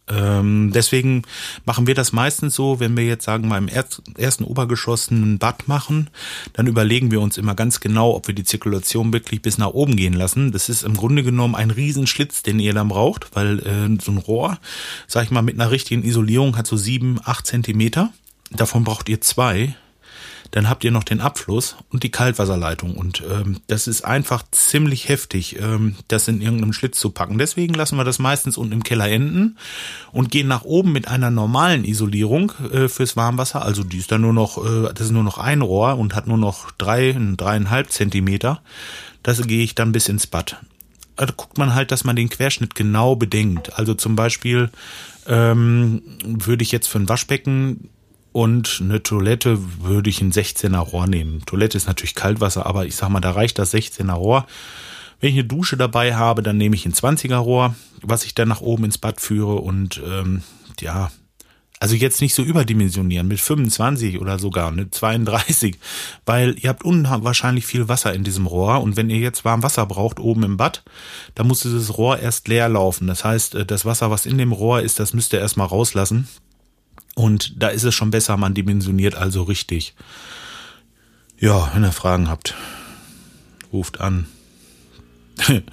Ähm, 0.10 0.72
deswegen 0.74 1.24
machen 1.66 1.88
wir 1.88 1.96
das 1.96 2.14
meistens 2.14 2.56
so, 2.56 2.80
wenn 2.80 2.96
wir 2.96 3.06
jetzt 3.06 3.26
sagen, 3.26 3.48
mal 3.48 3.58
im 3.58 3.68
ersten 3.68 4.44
Obergeschoss 4.44 5.12
ein 5.12 5.38
Bad 5.38 5.68
machen, 5.68 6.10
dann 6.54 6.68
überlegen 6.68 7.12
wir 7.12 7.20
uns 7.20 7.38
immer 7.38 7.56
ganz 7.56 7.80
genau, 7.80 8.16
ob 8.16 8.28
wir 8.28 8.36
die 8.36 8.44
Zirkulation 8.44 9.12
wirklich 9.12 9.42
bis 9.42 9.58
nach 9.58 9.68
oben 9.68 9.96
gehen 9.96 10.14
lassen. 10.14 10.52
Das 10.52 10.70
ist 10.70 10.84
im 10.84 10.96
Grunde 10.96 11.24
genommen 11.24 11.56
ein 11.56 11.72
Riesenschlitz, 11.72 12.44
den 12.44 12.60
ihr 12.60 12.74
dann 12.74 12.88
braucht, 12.88 13.36
weil 13.36 13.60
äh, 13.60 14.02
so 14.02 14.12
ein 14.12 14.18
Rohr, 14.18 14.60
sag 15.08 15.26
ich 15.26 15.32
mal, 15.32 15.42
mit 15.42 15.60
einer 15.60 15.72
richtigen 15.72 16.04
Isolierung 16.04 16.58
hat 16.58 16.68
so 16.68 16.78
sieben, 16.78 17.20
acht 17.24 17.46
Zentimeter. 17.48 18.14
Davon 18.52 18.84
braucht 18.84 19.10
ihr 19.10 19.20
zwei 19.20 19.76
dann 20.52 20.70
habt 20.70 20.84
ihr 20.84 20.92
noch 20.92 21.04
den 21.04 21.22
Abfluss 21.22 21.76
und 21.90 22.04
die 22.04 22.12
Kaltwasserleitung. 22.12 22.96
Und 22.96 23.24
ähm, 23.30 23.60
das 23.68 23.88
ist 23.88 24.04
einfach 24.04 24.44
ziemlich 24.52 25.10
heftig, 25.10 25.60
ähm, 25.60 25.96
das 26.08 26.28
in 26.28 26.42
irgendeinem 26.42 26.74
Schlitz 26.74 27.00
zu 27.00 27.10
packen. 27.10 27.38
Deswegen 27.38 27.74
lassen 27.74 27.98
wir 27.98 28.04
das 28.04 28.20
meistens 28.20 28.58
unten 28.58 28.74
im 28.74 28.84
Keller 28.84 29.10
enden 29.10 29.58
und 30.12 30.32
gehen 30.32 30.48
nach 30.48 30.64
oben 30.64 30.92
mit 30.92 31.08
einer 31.08 31.32
normalen 31.32 31.86
Isolierung 31.86 32.52
äh, 32.72 32.88
fürs 32.88 33.16
Warmwasser. 33.16 33.62
Also 33.64 33.84
die 33.84 33.98
ist 33.98 34.12
dann 34.12 34.22
nur 34.22 34.34
noch, 34.34 34.64
äh, 34.64 34.94
das 34.94 35.08
ist 35.08 35.12
nur 35.12 35.24
noch 35.24 35.38
ein 35.38 35.62
Rohr 35.62 35.98
und 35.98 36.16
hat 36.16 36.28
nur 36.28 36.38
noch 36.38 36.72
drei, 36.72 37.16
dreieinhalb 37.36 37.92
Zentimeter. 37.92 38.62
Das 39.24 39.42
gehe 39.46 39.64
ich 39.64 39.76
dann 39.76 39.92
bis 39.92 40.08
ins 40.08 40.28
Bad. 40.28 40.58
Also 41.18 41.34
guckt 41.36 41.58
man 41.58 41.74
halt, 41.74 41.92
dass 41.92 42.04
man 42.04 42.16
den 42.16 42.30
Querschnitt 42.30 42.76
genau 42.76 43.16
bedenkt. 43.16 43.78
Also 43.78 43.96
zum 43.96 44.16
Beispiel 44.16 44.70
ähm, 45.26 46.02
würde 46.24 46.64
ich 46.64 46.72
jetzt 46.72 46.88
für 46.88 47.00
ein 47.00 47.10
Waschbecken 47.10 47.90
und 48.38 48.82
eine 48.84 49.02
Toilette 49.02 49.58
würde 49.82 50.12
ich 50.12 50.22
ein 50.22 50.32
16er 50.32 50.78
Rohr 50.78 51.08
nehmen. 51.08 51.42
Toilette 51.48 51.76
ist 51.76 51.88
natürlich 51.88 52.14
Kaltwasser, 52.14 52.68
aber 52.68 52.86
ich 52.86 52.96
sag 52.96 53.10
mal, 53.10 53.20
da 53.20 53.32
reicht 53.32 53.58
das 53.58 53.74
16er 53.74 54.14
Rohr. 54.14 54.46
Wenn 55.20 55.32
ich 55.32 55.38
eine 55.38 55.46
Dusche 55.46 55.76
dabei 55.76 56.16
habe, 56.16 56.44
dann 56.44 56.56
nehme 56.56 56.76
ich 56.76 56.86
ein 56.86 56.94
20er 56.94 57.38
Rohr, 57.38 57.76
was 58.04 58.26
ich 58.26 58.36
dann 58.36 58.48
nach 58.48 58.62
oben 58.62 58.84
ins 58.84 59.00
Bad 59.00 59.22
führe 59.22 59.56
und 59.56 60.00
ähm, 60.06 60.44
ja, 60.80 61.10
also 61.80 61.96
jetzt 61.96 62.22
nicht 62.22 62.36
so 62.36 62.44
überdimensionieren 62.44 63.28
mit 63.28 63.40
25 63.40 64.22
oder 64.22 64.38
sogar 64.38 64.70
mit 64.70 64.94
32, 64.94 65.80
weil 66.28 66.60
ihr 66.60 66.70
habt 66.70 66.86
unwahrscheinlich 66.86 67.66
viel 67.66 67.88
Wasser 67.88 68.14
in 68.14 68.24
diesem 68.24 68.46
Rohr 68.46 68.82
und 68.82 68.98
wenn 68.98 69.10
ihr 69.10 69.18
jetzt 69.18 69.46
warm 69.46 69.64
Wasser 69.64 69.88
braucht 69.88 70.20
oben 70.20 70.44
im 70.44 70.58
Bad, 70.58 70.84
dann 71.34 71.48
muss 71.48 71.62
dieses 71.62 71.98
Rohr 71.98 72.20
erst 72.20 72.48
leer 72.48 72.70
laufen. 72.70 73.08
Das 73.08 73.26
heißt, 73.26 73.56
äh, 73.56 73.66
das 73.66 73.84
Wasser, 73.84 74.12
was 74.12 74.28
in 74.28 74.38
dem 74.38 74.52
Rohr 74.52 74.82
ist, 74.82 75.00
das 75.00 75.16
müsst 75.16 75.34
ihr 75.34 75.40
erstmal 75.40 75.66
rauslassen. 75.66 76.28
Und 77.18 77.64
da 77.64 77.70
ist 77.70 77.84
es 77.84 77.96
schon 77.96 78.12
besser, 78.12 78.38
man 78.38 78.54
dimensioniert 78.54 79.16
also 79.16 79.42
richtig. 79.42 79.96
Ja, 81.40 81.72
wenn 81.74 81.84
ihr 81.84 81.92
Fragen 81.92 82.30
habt, 82.30 82.54
ruft 83.74 84.00
an. 84.02 84.28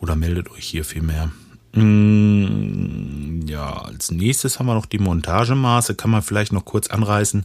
Oder 0.00 0.16
meldet 0.16 0.50
euch 0.50 0.64
hier 0.64 0.86
vielmehr. 0.86 1.30
Mm, 1.74 3.46
ja, 3.46 3.72
als 3.72 4.10
nächstes 4.10 4.58
haben 4.58 4.68
wir 4.68 4.74
noch 4.74 4.86
die 4.86 4.98
Montagemaße. 4.98 5.96
Kann 5.96 6.10
man 6.10 6.22
vielleicht 6.22 6.54
noch 6.54 6.64
kurz 6.64 6.86
anreißen. 6.86 7.44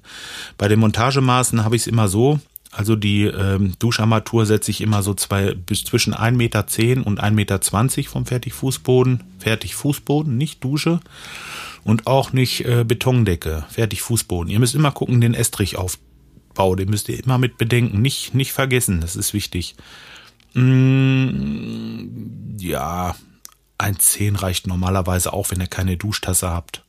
Bei 0.58 0.70
den 0.70 0.80
Montagemaßen 0.80 1.66
habe 1.66 1.76
ich 1.76 1.82
es 1.82 1.88
immer 1.88 2.08
so. 2.08 2.40
Also 2.72 2.96
die 2.96 3.24
ähm, 3.24 3.74
Duscharmatur 3.80 4.46
setze 4.46 4.72
ich 4.72 4.80
immer 4.80 5.04
so 5.04 5.14
zwei 5.14 5.56
bis 5.56 5.84
zwischen 5.84 6.16
1,10 6.16 6.32
Meter 6.32 6.60
und 7.06 7.22
1,20 7.22 7.32
Meter 7.32 8.10
vom 8.10 8.26
Fertigfußboden. 8.26 9.22
Fertigfußboden, 9.40 10.38
nicht 10.38 10.64
Dusche 10.64 11.02
und 11.84 12.08
auch 12.08 12.34
nicht 12.34 12.66
äh, 12.66 12.84
Betondecke, 12.84 13.66
fertig 13.70 14.02
Fußboden. 14.02 14.52
Ihr 14.52 14.60
müsst 14.60 14.76
immer 14.76 14.92
gucken, 14.92 15.22
den 15.22 15.34
Estrichaufbau, 15.34 16.76
den 16.76 16.90
müsst 16.90 17.10
ihr 17.10 17.24
immer 17.24 17.38
mit 17.38 17.58
bedenken. 17.58 18.02
Nicht, 18.02 18.34
nicht 18.34 18.54
vergessen, 18.54 19.02
das 19.02 19.16
ist 19.16 19.34
wichtig. 19.34 19.76
Mm, 20.54 22.58
ja, 22.60 23.16
ein 23.78 23.98
10 23.98 24.36
reicht 24.36 24.68
normalerweise 24.68 25.34
auch, 25.34 25.52
wenn 25.52 25.62
ihr 25.62 25.68
keine 25.68 25.98
Duschtasse 25.98 26.50
habt. 26.50 26.84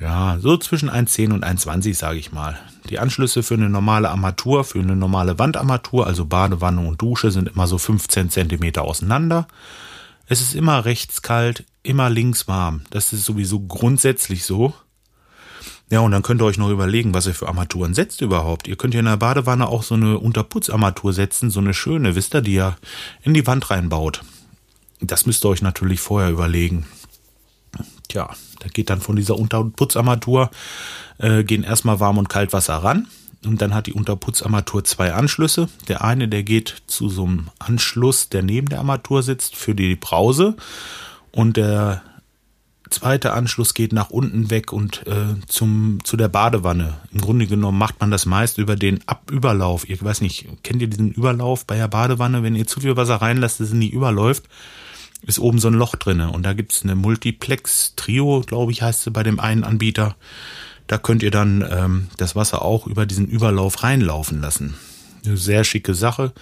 Ja, 0.00 0.38
so 0.38 0.56
zwischen 0.56 0.88
1,10 0.88 1.32
und 1.32 1.44
1,20 1.44 1.94
sage 1.94 2.18
ich 2.18 2.30
mal. 2.30 2.56
Die 2.88 3.00
Anschlüsse 3.00 3.42
für 3.42 3.54
eine 3.54 3.68
normale 3.68 4.10
Armatur, 4.10 4.62
für 4.62 4.78
eine 4.78 4.94
normale 4.94 5.40
Wandarmatur, 5.40 6.06
also 6.06 6.24
Badewanne 6.24 6.86
und 6.86 7.02
Dusche, 7.02 7.32
sind 7.32 7.48
immer 7.48 7.66
so 7.66 7.78
15 7.78 8.30
Zentimeter 8.30 8.82
auseinander. 8.82 9.48
Es 10.26 10.40
ist 10.40 10.54
immer 10.54 10.84
rechts 10.84 11.22
kalt, 11.22 11.64
immer 11.88 12.10
links 12.10 12.46
warm. 12.46 12.82
Das 12.90 13.12
ist 13.12 13.24
sowieso 13.24 13.60
grundsätzlich 13.60 14.44
so. 14.44 14.74
Ja, 15.90 16.00
und 16.00 16.12
dann 16.12 16.22
könnt 16.22 16.42
ihr 16.42 16.44
euch 16.44 16.58
noch 16.58 16.68
überlegen, 16.68 17.14
was 17.14 17.26
ihr 17.26 17.34
für 17.34 17.48
Armaturen 17.48 17.94
setzt 17.94 18.20
überhaupt. 18.20 18.68
Ihr 18.68 18.76
könnt 18.76 18.92
ja 18.92 19.00
in 19.00 19.06
der 19.06 19.16
Badewanne 19.16 19.66
auch 19.66 19.82
so 19.82 19.94
eine 19.94 20.18
Unterputzarmatur 20.18 21.14
setzen, 21.14 21.50
so 21.50 21.60
eine 21.60 21.72
schöne, 21.72 22.14
wisst 22.14 22.34
ihr, 22.34 22.42
die 22.42 22.54
ihr 22.54 22.76
in 23.22 23.32
die 23.32 23.46
Wand 23.46 23.70
reinbaut. 23.70 24.22
Das 25.00 25.24
müsst 25.24 25.44
ihr 25.44 25.48
euch 25.48 25.62
natürlich 25.62 26.00
vorher 26.00 26.30
überlegen. 26.30 26.86
Tja, 28.08 28.28
da 28.60 28.68
geht 28.68 28.90
dann 28.90 29.00
von 29.00 29.16
dieser 29.16 29.38
Unterputzarmatur, 29.38 30.50
äh, 31.18 31.42
gehen 31.44 31.62
erstmal 31.62 32.00
Warm- 32.00 32.18
und 32.18 32.28
Kaltwasser 32.28 32.76
ran. 32.76 33.08
Und 33.46 33.62
dann 33.62 33.72
hat 33.72 33.86
die 33.86 33.92
Unterputzarmatur 33.92 34.84
zwei 34.84 35.14
Anschlüsse. 35.14 35.68
Der 35.86 36.02
eine, 36.02 36.28
der 36.28 36.42
geht 36.42 36.82
zu 36.86 37.08
so 37.08 37.24
einem 37.24 37.48
Anschluss, 37.58 38.28
der 38.28 38.42
neben 38.42 38.68
der 38.68 38.80
Armatur 38.80 39.22
sitzt, 39.22 39.56
für 39.56 39.74
die 39.74 39.94
Brause. 39.94 40.56
Und 41.38 41.56
der 41.56 42.02
zweite 42.90 43.32
Anschluss 43.32 43.72
geht 43.72 43.92
nach 43.92 44.10
unten 44.10 44.50
weg 44.50 44.72
und 44.72 45.06
äh, 45.06 45.36
zum, 45.46 46.00
zu 46.02 46.16
der 46.16 46.26
Badewanne. 46.26 46.94
Im 47.12 47.20
Grunde 47.20 47.46
genommen 47.46 47.78
macht 47.78 48.00
man 48.00 48.10
das 48.10 48.26
meist 48.26 48.58
über 48.58 48.74
den 48.74 49.06
Abüberlauf. 49.06 49.88
Ich 49.88 50.02
weiß 50.02 50.20
nicht, 50.20 50.48
kennt 50.64 50.82
ihr 50.82 50.88
diesen 50.88 51.12
Überlauf 51.12 51.64
bei 51.64 51.76
der 51.76 51.86
Badewanne? 51.86 52.42
Wenn 52.42 52.56
ihr 52.56 52.66
zu 52.66 52.80
viel 52.80 52.96
Wasser 52.96 53.22
reinlasst, 53.22 53.60
dass 53.60 53.68
es 53.68 53.72
nicht 53.72 53.92
überläuft, 53.92 54.48
ist 55.22 55.38
oben 55.38 55.60
so 55.60 55.68
ein 55.68 55.74
Loch 55.74 55.94
drinne. 55.94 56.32
Und 56.32 56.42
da 56.42 56.54
gibt's 56.54 56.82
eine 56.82 56.96
Multiplex 56.96 57.94
Trio, 57.94 58.42
glaube 58.44 58.72
ich, 58.72 58.82
heißt 58.82 59.04
sie 59.04 59.12
bei 59.12 59.22
dem 59.22 59.38
einen 59.38 59.62
Anbieter. 59.62 60.16
Da 60.88 60.98
könnt 60.98 61.22
ihr 61.22 61.30
dann 61.30 61.64
ähm, 61.70 62.08
das 62.16 62.34
Wasser 62.34 62.62
auch 62.62 62.88
über 62.88 63.06
diesen 63.06 63.28
Überlauf 63.28 63.84
reinlaufen 63.84 64.40
lassen. 64.40 64.74
Eine 65.24 65.36
sehr 65.36 65.62
schicke 65.62 65.94
Sache. 65.94 66.32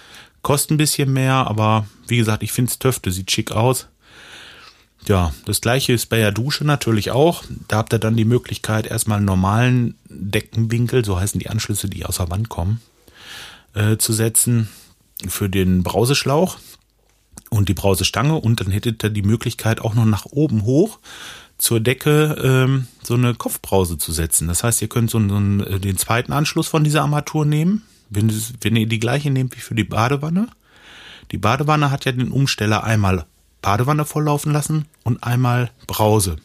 Kostet 0.41 0.71
ein 0.71 0.77
bisschen 0.77 1.13
mehr, 1.13 1.35
aber 1.35 1.85
wie 2.07 2.17
gesagt, 2.17 2.41
ich 2.41 2.51
finde 2.51 2.71
es 2.71 2.79
Töfte, 2.79 3.11
sieht 3.11 3.29
schick 3.29 3.51
aus. 3.51 3.89
Ja, 5.07 5.33
das 5.45 5.61
gleiche 5.61 5.93
ist 5.93 6.07
bei 6.07 6.17
der 6.17 6.33
Dusche 6.33 6.65
natürlich 6.65 7.11
auch. 7.11 7.43
Da 7.69 7.77
habt 7.77 7.93
ihr 7.93 7.99
dann 7.99 8.17
die 8.17 8.25
Möglichkeit, 8.25 8.87
erstmal 8.87 9.17
einen 9.17 9.25
normalen 9.25 9.95
Deckenwinkel, 10.09 11.05
so 11.05 11.17
heißen 11.17 11.39
die 11.39 11.49
Anschlüsse, 11.49 11.87
die 11.87 12.05
aus 12.05 12.17
der 12.17 12.29
Wand 12.29 12.49
kommen, 12.49 12.81
äh, 13.73 13.97
zu 13.97 14.11
setzen 14.11 14.67
für 15.27 15.49
den 15.49 15.83
Brauseschlauch. 15.83 16.57
und 17.49 17.69
die 17.69 17.73
Brausestange 17.73 18.35
und 18.35 18.59
dann 18.59 18.71
hättet 18.71 19.01
ihr 19.05 19.09
die 19.09 19.21
Möglichkeit 19.21 19.79
auch 19.79 19.93
noch 19.93 20.03
nach 20.03 20.25
oben 20.25 20.65
hoch 20.65 20.99
zur 21.57 21.79
Decke 21.79 22.35
ähm, 22.43 22.87
so 23.01 23.13
eine 23.13 23.35
Kopfbrause 23.35 23.97
zu 23.97 24.11
setzen. 24.11 24.49
Das 24.49 24.65
heißt, 24.65 24.81
ihr 24.81 24.89
könnt 24.89 25.09
so 25.09 25.17
einen, 25.17 25.61
äh, 25.61 25.79
den 25.79 25.97
zweiten 25.97 26.33
Anschluss 26.33 26.67
von 26.67 26.83
dieser 26.83 27.03
Armatur 27.03 27.45
nehmen, 27.45 27.83
wenn, 28.09 28.29
wenn 28.59 28.75
ihr 28.75 28.87
die 28.87 28.99
gleiche 28.99 29.31
nehmt 29.31 29.55
wie 29.55 29.61
für 29.61 29.75
die 29.75 29.85
Badewanne. 29.85 30.49
Die 31.31 31.37
Badewanne 31.37 31.89
hat 31.89 32.03
ja 32.03 32.11
den 32.11 32.31
Umsteller 32.31 32.83
einmal 32.83 33.25
Badewanne 33.61 34.05
volllaufen 34.05 34.51
lassen 34.51 34.85
und 35.03 35.23
einmal 35.23 35.71
Brause. 35.87 36.37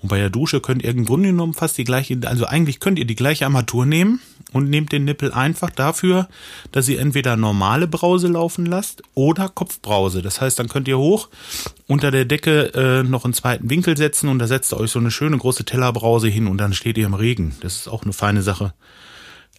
Und 0.00 0.08
bei 0.08 0.18
der 0.18 0.30
Dusche 0.30 0.60
könnt 0.60 0.82
ihr 0.82 0.90
im 0.90 1.04
Grunde 1.04 1.30
genommen 1.30 1.54
fast 1.54 1.76
die 1.76 1.84
gleiche, 1.84 2.18
also 2.24 2.46
eigentlich 2.46 2.78
könnt 2.78 2.98
ihr 2.98 3.04
die 3.04 3.16
gleiche 3.16 3.44
Armatur 3.44 3.84
nehmen 3.84 4.20
und 4.52 4.70
nehmt 4.70 4.92
den 4.92 5.04
Nippel 5.04 5.32
einfach 5.32 5.70
dafür, 5.70 6.28
dass 6.70 6.88
ihr 6.88 7.00
entweder 7.00 7.36
normale 7.36 7.88
Brause 7.88 8.28
laufen 8.28 8.64
lasst 8.64 9.02
oder 9.14 9.48
Kopfbrause. 9.48 10.22
Das 10.22 10.40
heißt, 10.40 10.58
dann 10.58 10.68
könnt 10.68 10.86
ihr 10.86 10.98
hoch 10.98 11.28
unter 11.88 12.12
der 12.12 12.24
Decke 12.24 12.72
äh, 12.74 13.02
noch 13.02 13.24
einen 13.24 13.34
zweiten 13.34 13.68
Winkel 13.70 13.96
setzen 13.96 14.28
und 14.28 14.38
da 14.38 14.46
setzt 14.46 14.72
ihr 14.72 14.78
euch 14.78 14.92
so 14.92 15.00
eine 15.00 15.10
schöne 15.10 15.36
große 15.36 15.64
Tellerbrause 15.64 16.28
hin 16.28 16.46
und 16.46 16.58
dann 16.58 16.74
steht 16.74 16.96
ihr 16.96 17.06
im 17.06 17.14
Regen. 17.14 17.56
Das 17.60 17.74
ist 17.76 17.88
auch 17.88 18.04
eine 18.04 18.12
feine 18.12 18.42
Sache. 18.42 18.74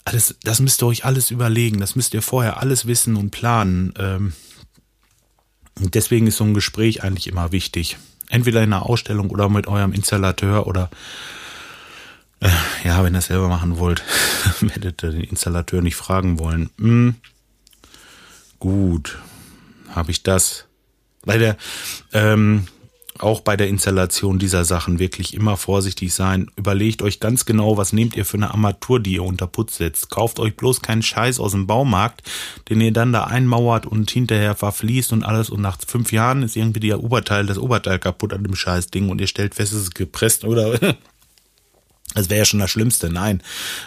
Alles, 0.06 0.38
das 0.44 0.62
müsst 0.62 0.82
ihr 0.82 0.88
euch 0.88 1.04
alles 1.04 1.32
überlegen, 1.32 1.82
das 1.82 1.98
müsst 1.98 2.14
ihr 2.14 2.22
vorher 2.22 2.62
alles 2.62 2.88
wissen 2.88 3.18
und 3.18 3.32
planen. 3.32 3.94
Ähm, 4.00 4.34
und 5.80 5.96
deswegen 5.96 6.28
ist 6.28 6.38
so 6.38 6.44
ein 6.44 6.54
Gespräch 6.54 7.04
eigentlich 7.04 7.28
immer 7.28 7.52
wichtig. 7.52 7.98
Entweder 8.30 8.62
in 8.62 8.74
einer 8.74 8.86
Ausstellung 8.86 9.30
oder 9.30 9.50
mit 9.50 9.68
eurem 9.68 9.94
Installateur 9.94 10.68
oder 10.68 10.90
äh, 12.42 12.50
ja, 12.84 13.04
wenn 13.04 13.16
ihr 13.16 13.20
es 13.20 13.28
selber 13.28 13.50
machen 13.50 13.80
wollt, 13.80 14.04
werdet 14.62 15.04
ihr 15.04 15.12
den 15.12 15.24
Installateur 15.24 15.82
nicht 15.82 15.96
fragen 15.96 16.40
wollen. 16.40 16.70
Hm, 16.78 17.16
gut, 18.60 19.18
habe 19.90 20.12
ich 20.12 20.24
das. 20.24 20.66
Bei 21.26 21.38
der 21.38 21.58
ähm, 22.14 22.68
auch 23.20 23.42
bei 23.42 23.58
der 23.58 23.68
Installation 23.68 24.40
dieser 24.40 24.66
Sachen 24.66 25.00
wirklich 25.00 25.34
immer 25.34 25.58
vorsichtig 25.58 26.14
sein. 26.14 26.50
Überlegt 26.56 27.02
euch 27.02 27.20
ganz 27.20 27.46
genau, 27.46 27.78
was 27.78 27.94
nehmt 27.94 28.16
ihr 28.16 28.26
für 28.26 28.38
eine 28.38 28.52
Armatur, 28.52 29.00
die 29.00 29.14
ihr 29.14 29.24
unter 29.24 29.48
Putz 29.48 29.78
setzt. 29.78 30.10
Kauft 30.10 30.40
euch 30.40 30.56
bloß 30.56 30.82
keinen 30.82 31.02
Scheiß 31.02 31.40
aus 31.40 31.52
dem 31.52 31.68
Baumarkt, 31.68 32.24
den 32.70 32.82
ihr 32.82 32.94
dann 32.94 33.14
da 33.14 33.26
einmauert 33.26 33.86
und 33.86 34.10
hinterher 34.10 34.56
verfließt 34.56 35.14
und 35.14 35.24
alles 35.24 35.50
und 35.50 35.62
nach 35.62 35.78
fünf 35.86 36.12
Jahren 36.12 36.44
ist 36.44 36.56
irgendwie 36.56 36.80
der 36.80 37.04
Oberteil, 37.04 37.46
das 37.46 37.58
Oberteil 37.58 38.00
kaputt 38.00 38.34
an 38.34 38.44
dem 38.44 38.56
Scheißding 38.56 39.10
und 39.10 39.22
ihr 39.22 39.28
stellt 39.28 39.56
fest, 39.56 39.74
es 39.74 39.84
ist 39.84 39.96
gepresst 39.96 40.46
oder 40.46 40.80
Das 42.16 42.30
wäre 42.30 42.40
ja 42.40 42.46
schon 42.46 42.60
das 42.60 42.72
Schlimmste. 42.72 43.12
Nein, 43.12 43.44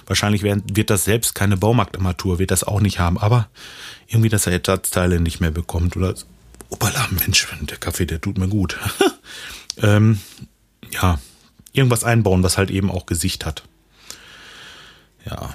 wahrscheinlich 0.07 0.43
wird 0.45 0.91
das 0.91 1.05
selbst 1.05 1.35
keine 1.35 1.57
Baumarktarmatur, 1.57 2.39
wird 2.39 2.53
das 2.53 2.63
auch 2.63 2.81
nicht 2.81 3.01
haben. 3.01 3.19
Aber 3.19 3.49
irgendwie, 4.07 4.29
dass 4.29 4.47
er 4.47 4.53
Ersatzteile 4.53 5.19
nicht 5.19 5.41
mehr 5.41 5.51
bekommt 5.51 5.97
oder 5.97 6.15
Opala, 6.73 7.07
Mensch, 7.11 7.47
der 7.61 7.77
Kaffee, 7.77 8.07
der 8.07 8.21
tut 8.21 8.39
mir 8.39 8.49
gut. 8.49 8.79
ähm, 9.77 10.21
ja, 10.91 11.21
irgendwas 11.73 12.03
einbauen, 12.03 12.43
was 12.43 12.57
halt 12.57 12.71
eben 12.71 12.91
auch 12.91 13.05
Gesicht 13.05 13.45
hat. 13.45 13.63
Ja, 15.27 15.55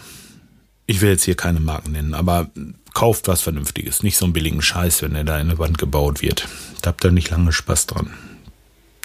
ich 0.86 1.02
will 1.02 1.10
jetzt 1.10 1.24
hier 1.24 1.36
keine 1.36 1.60
Marken 1.60 1.94
nennen, 1.94 2.14
aber 2.14 2.52
kauft 2.94 3.28
was 3.28 3.42
Vernünftiges. 3.42 4.04
Nicht 4.04 4.16
so 4.16 4.26
einen 4.26 4.34
billigen 4.34 4.62
Scheiß, 4.62 5.02
wenn 5.02 5.16
er 5.16 5.24
da 5.24 5.40
in 5.40 5.50
eine 5.50 5.58
Wand 5.58 5.80
gebaut 5.80 6.22
wird. 6.22 6.48
Da 6.84 6.90
habt 6.90 7.04
ihr 7.04 7.12
nicht 7.12 7.32
lange 7.32 7.52
Spaß 7.52 7.88
dran. 7.88 8.14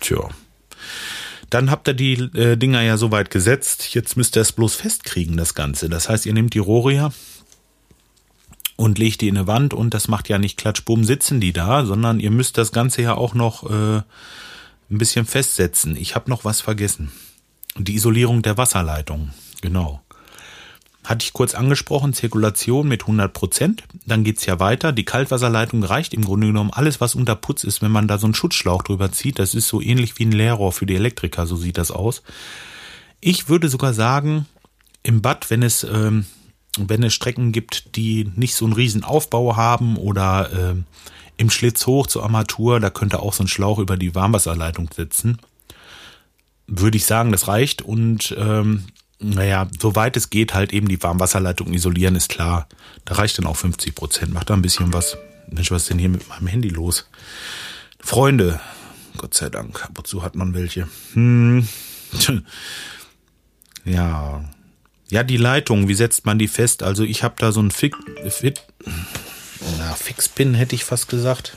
Tja. 0.00 0.28
Dann 1.48 1.70
habt 1.70 1.88
ihr 1.88 1.94
die 1.94 2.14
äh, 2.34 2.56
Dinger 2.56 2.82
ja 2.82 2.98
soweit 2.98 3.30
gesetzt. 3.30 3.94
Jetzt 3.94 4.18
müsst 4.18 4.36
ihr 4.36 4.42
es 4.42 4.52
bloß 4.52 4.74
festkriegen, 4.74 5.38
das 5.38 5.54
Ganze. 5.54 5.88
Das 5.88 6.10
heißt, 6.10 6.26
ihr 6.26 6.34
nehmt 6.34 6.52
die 6.52 6.58
Rohre 6.58 6.92
ja 6.92 7.12
und 8.82 8.98
legt 8.98 9.20
die 9.20 9.28
in 9.28 9.36
eine 9.36 9.46
Wand 9.46 9.74
und 9.74 9.94
das 9.94 10.08
macht 10.08 10.28
ja 10.28 10.38
nicht 10.38 10.58
klatschbumm 10.58 11.04
sitzen 11.04 11.40
die 11.40 11.52
da, 11.52 11.84
sondern 11.84 12.18
ihr 12.18 12.32
müsst 12.32 12.58
das 12.58 12.72
Ganze 12.72 13.02
ja 13.02 13.14
auch 13.14 13.32
noch 13.32 13.70
äh, 13.70 13.98
ein 13.98 14.98
bisschen 14.98 15.24
festsetzen. 15.24 15.96
Ich 15.96 16.16
habe 16.16 16.28
noch 16.28 16.44
was 16.44 16.60
vergessen. 16.60 17.12
Die 17.78 17.94
Isolierung 17.94 18.42
der 18.42 18.58
Wasserleitung. 18.58 19.30
Genau. 19.60 20.02
Hatte 21.04 21.24
ich 21.24 21.32
kurz 21.32 21.54
angesprochen, 21.54 22.12
Zirkulation 22.12 22.88
mit 22.88 23.02
100 23.02 23.32
Prozent. 23.32 23.84
Dann 24.04 24.24
geht's 24.24 24.46
ja 24.46 24.58
weiter. 24.58 24.90
Die 24.90 25.04
Kaltwasserleitung 25.04 25.84
reicht 25.84 26.12
im 26.12 26.24
Grunde 26.24 26.48
genommen 26.48 26.70
alles, 26.72 27.00
was 27.00 27.14
unter 27.14 27.36
Putz 27.36 27.62
ist, 27.62 27.82
wenn 27.82 27.92
man 27.92 28.08
da 28.08 28.18
so 28.18 28.26
einen 28.26 28.34
Schutzschlauch 28.34 28.82
drüber 28.82 29.12
zieht. 29.12 29.38
Das 29.38 29.54
ist 29.54 29.68
so 29.68 29.80
ähnlich 29.80 30.18
wie 30.18 30.24
ein 30.24 30.32
Leerrohr 30.32 30.72
für 30.72 30.86
die 30.86 30.96
Elektriker, 30.96 31.46
so 31.46 31.54
sieht 31.54 31.78
das 31.78 31.92
aus. 31.92 32.24
Ich 33.20 33.48
würde 33.48 33.68
sogar 33.68 33.94
sagen, 33.94 34.46
im 35.04 35.22
Bad, 35.22 35.50
wenn 35.50 35.62
es 35.62 35.84
ähm, 35.84 36.26
wenn 36.78 37.02
es 37.02 37.14
Strecken 37.14 37.52
gibt, 37.52 37.96
die 37.96 38.30
nicht 38.36 38.54
so 38.54 38.64
einen 38.64 38.74
riesen 38.74 39.04
Aufbau 39.04 39.56
haben 39.56 39.96
oder 39.96 40.50
äh, 40.52 40.74
im 41.36 41.50
Schlitz 41.50 41.86
hoch 41.86 42.06
zur 42.06 42.22
Armatur, 42.22 42.80
da 42.80 42.90
könnte 42.90 43.20
auch 43.20 43.32
so 43.32 43.44
ein 43.44 43.48
Schlauch 43.48 43.78
über 43.78 43.96
die 43.96 44.14
Warmwasserleitung 44.14 44.90
sitzen. 44.94 45.38
Würde 46.66 46.96
ich 46.96 47.04
sagen, 47.04 47.32
das 47.32 47.48
reicht 47.48 47.82
und 47.82 48.34
ähm, 48.38 48.84
naja, 49.18 49.68
soweit 49.78 50.16
es 50.16 50.30
geht, 50.30 50.54
halt 50.54 50.72
eben 50.72 50.88
die 50.88 51.02
Warmwasserleitung 51.02 51.72
isolieren, 51.72 52.16
ist 52.16 52.28
klar. 52.28 52.68
Da 53.04 53.14
reicht 53.14 53.38
dann 53.38 53.46
auch 53.46 53.56
50 53.56 53.94
Prozent. 53.94 54.32
Macht 54.32 54.50
da 54.50 54.54
ein 54.54 54.62
bisschen 54.62 54.92
was. 54.92 55.16
Mensch, 55.48 55.70
was 55.70 55.82
ist 55.82 55.90
denn 55.90 55.98
hier 55.98 56.08
mit 56.08 56.28
meinem 56.28 56.46
Handy 56.46 56.68
los? 56.68 57.08
Freunde, 58.00 58.60
Gott 59.16 59.34
sei 59.34 59.48
Dank, 59.48 59.84
ab 59.84 59.96
und 59.96 60.06
zu 60.06 60.22
hat 60.22 60.34
man 60.34 60.54
welche. 60.54 60.88
Hm. 61.12 61.68
ja, 63.84 64.44
ja, 65.12 65.22
die 65.22 65.36
Leitung, 65.36 65.88
wie 65.88 65.94
setzt 65.94 66.24
man 66.24 66.38
die 66.38 66.48
fest? 66.48 66.82
Also 66.82 67.04
ich 67.04 67.22
habe 67.22 67.34
da 67.36 67.52
so 67.52 67.60
ein 67.60 67.70
Fix, 67.70 67.98
Fit, 68.30 68.62
na, 69.78 69.92
Fixpin 69.92 70.54
hätte 70.54 70.74
ich 70.74 70.84
fast 70.84 71.10
gesagt. 71.10 71.54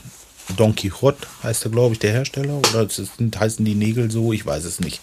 Don 0.58 0.76
Quixote 0.76 1.26
heißt 1.42 1.64
er, 1.64 1.70
glaube 1.70 1.94
ich, 1.94 1.98
der 1.98 2.12
Hersteller. 2.12 2.58
Oder 2.58 2.86
sind, 2.90 3.40
heißen 3.40 3.64
die 3.64 3.74
Nägel 3.74 4.10
so? 4.10 4.34
Ich 4.34 4.44
weiß 4.44 4.64
es 4.66 4.78
nicht. 4.78 5.00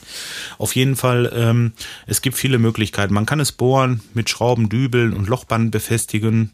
Auf 0.59 0.75
jeden 0.75 0.95
Fall, 0.95 1.33
ähm, 1.35 1.73
es 2.05 2.21
gibt 2.21 2.37
viele 2.37 2.59
Möglichkeiten. 2.59 3.15
Man 3.15 3.25
kann 3.25 3.39
es 3.39 3.51
bohren, 3.51 4.01
mit 4.13 4.29
Schrauben 4.29 4.69
dübeln 4.69 5.13
und 5.13 5.27
Lochband 5.27 5.71
befestigen. 5.71 6.51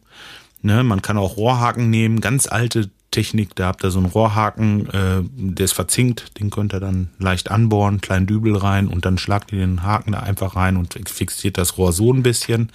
Ne, 0.61 0.85
man 0.85 1.01
kann 1.01 1.17
auch 1.17 1.35
Rohrhaken 1.35 1.89
nehmen, 1.89 2.21
ganz 2.21 2.47
alte 2.47 2.89
Technik, 3.11 3.55
da 3.55 3.67
habt 3.67 3.83
ihr 3.83 3.91
so 3.91 3.99
einen 3.99 4.07
Rohrhaken, 4.07 4.89
äh, 4.89 5.21
der 5.23 5.65
ist 5.65 5.73
verzinkt, 5.73 6.39
den 6.39 6.49
könnt 6.49 6.73
ihr 6.73 6.79
dann 6.79 7.09
leicht 7.17 7.49
anbohren, 7.49 8.01
kleinen 8.01 8.27
Dübel 8.27 8.55
rein 8.55 8.87
und 8.87 9.05
dann 9.05 9.17
schlagt 9.17 9.51
ihr 9.51 9.59
den 9.59 9.83
Haken 9.83 10.11
da 10.11 10.19
einfach 10.19 10.55
rein 10.55 10.77
und 10.77 10.97
fixiert 11.09 11.57
das 11.57 11.77
Rohr 11.77 11.91
so 11.91 12.13
ein 12.13 12.23
bisschen. 12.23 12.71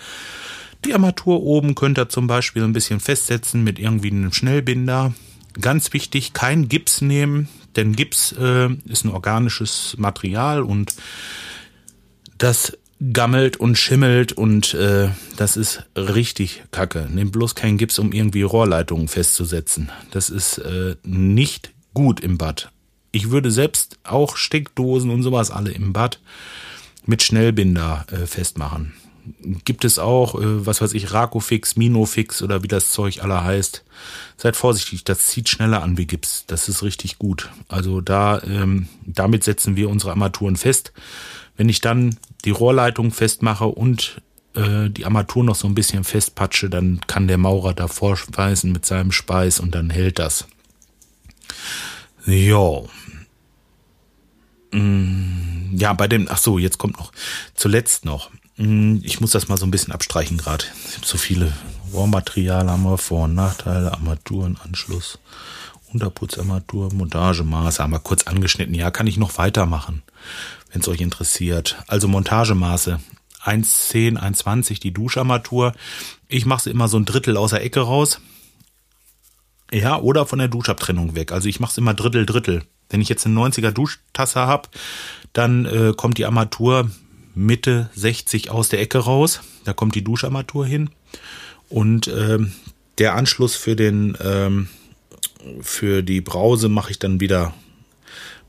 Die 0.85 0.93
Armatur 0.93 1.43
oben 1.43 1.75
könnt 1.75 1.99
ihr 1.99 2.09
zum 2.09 2.27
Beispiel 2.27 2.63
ein 2.63 2.73
bisschen 2.73 3.01
festsetzen 3.01 3.65
mit 3.65 3.79
irgendwie 3.79 4.11
einem 4.11 4.33
Schnellbinder. 4.33 5.15
Ganz 5.61 5.93
wichtig, 5.93 6.33
kein 6.33 6.69
Gips 6.69 7.01
nehmen, 7.01 7.49
denn 7.77 7.95
Gips 7.95 8.33
äh, 8.33 8.69
ist 8.87 9.05
ein 9.05 9.11
organisches 9.11 9.95
Material 9.99 10.63
und 10.63 10.95
das 12.39 12.77
gammelt 13.13 13.57
und 13.57 13.77
schimmelt 13.77 14.33
und 14.33 14.75
äh, 14.75 15.09
das 15.37 15.57
ist 15.57 15.85
richtig 15.97 16.63
kacke. 16.71 17.09
Nehmt 17.11 17.33
bloß 17.33 17.55
keinen 17.55 17.79
Gips, 17.79 17.99
um 17.99 18.13
irgendwie 18.13 18.43
Rohrleitungen 18.43 19.09
festzusetzen. 19.09 19.91
Das 20.11 20.31
ist 20.31 20.59
äh, 20.59 20.97
nicht 21.03 21.73
gut 21.93 22.21
im 22.21 22.39
Bad. 22.39 22.71
Ich 23.13 23.31
würde 23.31 23.51
selbst 23.51 23.99
auch 24.05 24.37
Steckdosen 24.37 25.11
und 25.11 25.23
sowas 25.23 25.51
alle 25.51 25.73
im 25.73 25.93
Bad 25.93 26.21
mit 27.05 27.23
Schnellbinder 27.23 28.07
äh, 28.11 28.27
festmachen. 28.27 28.95
Gibt 29.65 29.85
es 29.85 29.99
auch, 29.99 30.35
äh, 30.35 30.67
was 30.67 30.81
weiß 30.81 30.95
ich, 30.95 31.13
Rakofix, 31.13 31.77
Minofix 31.77 32.43
oder 32.43 32.63
wie 32.63 32.69
das 32.69 32.91
Zeug 32.91 33.23
aller 33.23 33.45
heißt. 33.45 33.85
Seid 34.37 34.57
vorsichtig, 34.57 35.05
das 35.05 35.27
zieht 35.27 35.49
schneller 35.49 35.83
an 35.83 35.97
wie 35.97 36.07
Gips. 36.07 36.45
Das 36.47 36.69
ist 36.69 36.83
richtig 36.83 37.19
gut. 37.19 37.51
Also 37.69 38.01
da, 38.01 38.43
ähm, 38.43 38.89
damit 39.05 39.45
setzen 39.45 39.77
wir 39.77 39.91
unsere 39.91 40.13
Armaturen 40.13 40.57
fest. 40.57 40.93
Wenn 41.57 41.69
ich 41.69 41.81
dann 41.81 42.17
die 42.45 42.51
Rohrleitung 42.51 43.13
festmache 43.13 43.67
und 43.67 44.21
äh, 44.55 44.91
die 44.91 45.05
Armatur 45.05 45.45
noch 45.45 45.55
so 45.55 45.69
ein 45.69 45.75
bisschen 45.75 46.05
festpatsche, 46.05 46.69
dann 46.71 47.01
kann 47.07 47.29
der 47.29 47.39
Maurer 47.39 47.75
davor 47.75 48.17
speisen 48.17 48.73
mit 48.73 48.87
seinem 48.87 49.13
Speis 49.13 49.61
und 49.61 49.75
dann 49.75 49.91
hält 49.91 50.19
das. 50.19 50.47
Jo. 52.27 52.89
Mm, 54.73 55.77
ja, 55.77 55.93
bei 55.93 56.09
dem, 56.09 56.27
ach 56.29 56.39
so, 56.39 56.59
jetzt 56.59 56.79
kommt 56.79 56.99
noch, 56.99 57.13
zuletzt 57.55 58.05
noch. 58.05 58.31
Mm, 58.57 58.99
ich 59.03 59.21
muss 59.21 59.31
das 59.31 59.49
mal 59.49 59.57
so 59.57 59.67
ein 59.67 59.71
bisschen 59.71 59.93
abstreichen 59.93 60.39
gerade. 60.39 60.65
So 61.03 61.19
viele 61.19 61.53
Rohrmaterial 61.93 62.69
haben 62.69 62.83
wir, 62.83 62.99
Vor- 62.99 63.25
und 63.25 63.35
Nachteile, 63.35 63.93
Armaturen, 63.93 64.59
Anschluss, 64.65 65.19
Unterputzarmatur, 65.93 66.93
Montagemaße 66.93 67.83
haben 67.83 67.93
wir 67.93 68.01
kurz 68.01 68.25
angeschnitten. 68.25 68.75
Ja, 68.75 68.91
kann 68.91 69.07
ich 69.07 69.17
noch 69.17 69.39
weitermachen 69.39 70.03
wenn 70.75 70.81
es 70.81 70.89
euch 70.89 71.01
interessiert. 71.01 71.77
Also 71.87 72.09
Montagemaße. 72.09 72.99
1,10, 73.45 74.19
1,20 74.19 74.81
die 74.81 74.93
Duscharmatur. 74.93 75.73
Ich 76.29 76.47
mache 76.47 76.65
sie 76.65 76.71
immer 76.71 76.89
so 76.89 76.99
ein 76.99 77.05
Drittel 77.05 77.37
aus 77.37 77.51
der 77.51 77.63
Ecke 77.63 77.81
raus. 77.81 78.21
Ja, 79.71 79.99
oder 79.99 80.27
von 80.27 80.41
der 80.41 80.49
Duschabtrennung 80.49 81.15
weg. 81.15 81.31
Also 81.31 81.49
ich 81.49 81.61
mache 81.61 81.71
es 81.71 81.79
immer 81.79 81.95
Drittel, 81.95 82.27
Drittel. 82.27 82.65
Wenn 82.91 83.01
ich 83.01 83.09
jetzt 83.09 83.25
eine 83.25 83.39
90er 83.39 83.71
Duschtasse 83.71 84.41
habe, 84.41 84.69
dann 85.33 85.65
äh, 85.65 85.93
kommt 85.97 86.19
die 86.19 86.27
Armatur 86.27 86.91
Mitte 87.35 87.89
60 87.95 88.51
aus 88.51 88.69
der 88.69 88.81
Ecke 88.81 88.99
raus. 88.99 89.43
Da 89.65 89.73
kommt 89.75 89.95
die 89.95 90.05
Duscharmatur 90.05 90.67
hin. 90.67 90.91
Und 91.69 92.09
ähm, 92.09 92.53
der 92.99 93.15
Anschluss 93.15 93.55
für 93.55 93.77
den 93.77 94.17
ähm, 94.21 94.69
für 95.61 96.03
die 96.03 96.21
Brause 96.21 96.69
mache 96.69 96.91
ich 96.91 96.99
dann 96.99 97.21
wieder, 97.21 97.55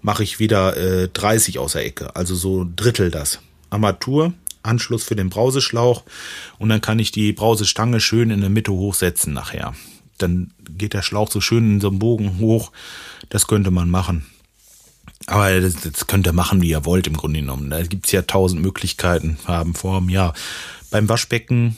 mache 0.05 0.23
ich 0.23 0.39
wieder 0.39 0.77
äh, 0.77 1.09
30 1.09 1.57
aus 1.57 1.73
der 1.73 1.85
Ecke, 1.85 2.15
also 2.15 2.35
so 2.35 2.65
Drittel 2.75 3.09
das. 3.09 3.39
Armatur, 3.71 4.33
Anschluss 4.61 5.03
für 5.03 5.15
den 5.15 5.29
Brauseschlauch 5.29 6.03
und 6.59 6.69
dann 6.69 6.79
kann 6.79 6.99
ich 6.99 7.11
die 7.11 7.33
Brausestange 7.33 7.99
schön 7.99 8.29
in 8.29 8.41
der 8.41 8.51
Mitte 8.51 8.71
hochsetzen 8.71 9.33
nachher. 9.33 9.73
Dann 10.19 10.51
geht 10.69 10.93
der 10.93 11.01
Schlauch 11.01 11.31
so 11.31 11.41
schön 11.41 11.75
in 11.75 11.81
so 11.81 11.87
einem 11.89 11.99
Bogen 11.99 12.37
hoch. 12.39 12.71
Das 13.29 13.47
könnte 13.47 13.71
man 13.71 13.89
machen. 13.89 14.25
Aber 15.25 15.59
das, 15.59 15.75
das 15.81 16.05
könnt 16.05 16.27
ihr 16.27 16.33
machen, 16.33 16.61
wie 16.61 16.69
ihr 16.69 16.85
wollt, 16.85 17.07
im 17.07 17.17
Grunde 17.17 17.39
genommen. 17.39 17.71
Da 17.71 17.81
gibt's 17.81 18.11
ja 18.11 18.21
tausend 18.21 18.61
Möglichkeiten, 18.61 19.37
Farben, 19.37 19.73
Formen, 19.73 20.09
ja. 20.09 20.33
Beim 20.91 21.09
Waschbecken 21.09 21.77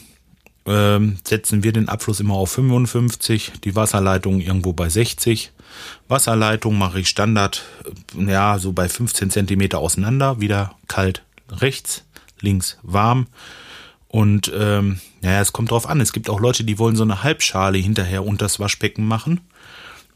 ähm, 0.66 1.16
setzen 1.24 1.64
wir 1.64 1.72
den 1.72 1.88
Abfluss 1.88 2.20
immer 2.20 2.34
auf 2.34 2.50
55, 2.52 3.52
die 3.64 3.74
Wasserleitung 3.74 4.40
irgendwo 4.40 4.74
bei 4.74 4.90
60. 4.90 5.50
Wasserleitung 6.08 6.76
mache 6.78 7.00
ich 7.00 7.08
Standard, 7.08 7.64
äh, 8.16 8.30
ja, 8.30 8.58
so 8.58 8.72
bei 8.72 8.88
15 8.88 9.30
Zentimeter 9.30 9.78
auseinander, 9.78 10.40
wieder 10.40 10.74
kalt 10.88 11.22
rechts, 11.50 12.04
links 12.40 12.78
warm. 12.82 13.26
Und 14.08 14.50
ähm, 14.54 15.00
naja, 15.20 15.40
es 15.40 15.52
kommt 15.52 15.70
drauf 15.70 15.86
an. 15.86 16.00
Es 16.00 16.12
gibt 16.12 16.30
auch 16.30 16.40
Leute, 16.40 16.64
die 16.64 16.78
wollen 16.78 16.96
so 16.96 17.02
eine 17.02 17.22
Halbschale 17.22 17.78
hinterher 17.78 18.24
unter 18.24 18.46
das 18.46 18.58
Waschbecken 18.58 19.06
machen. 19.06 19.40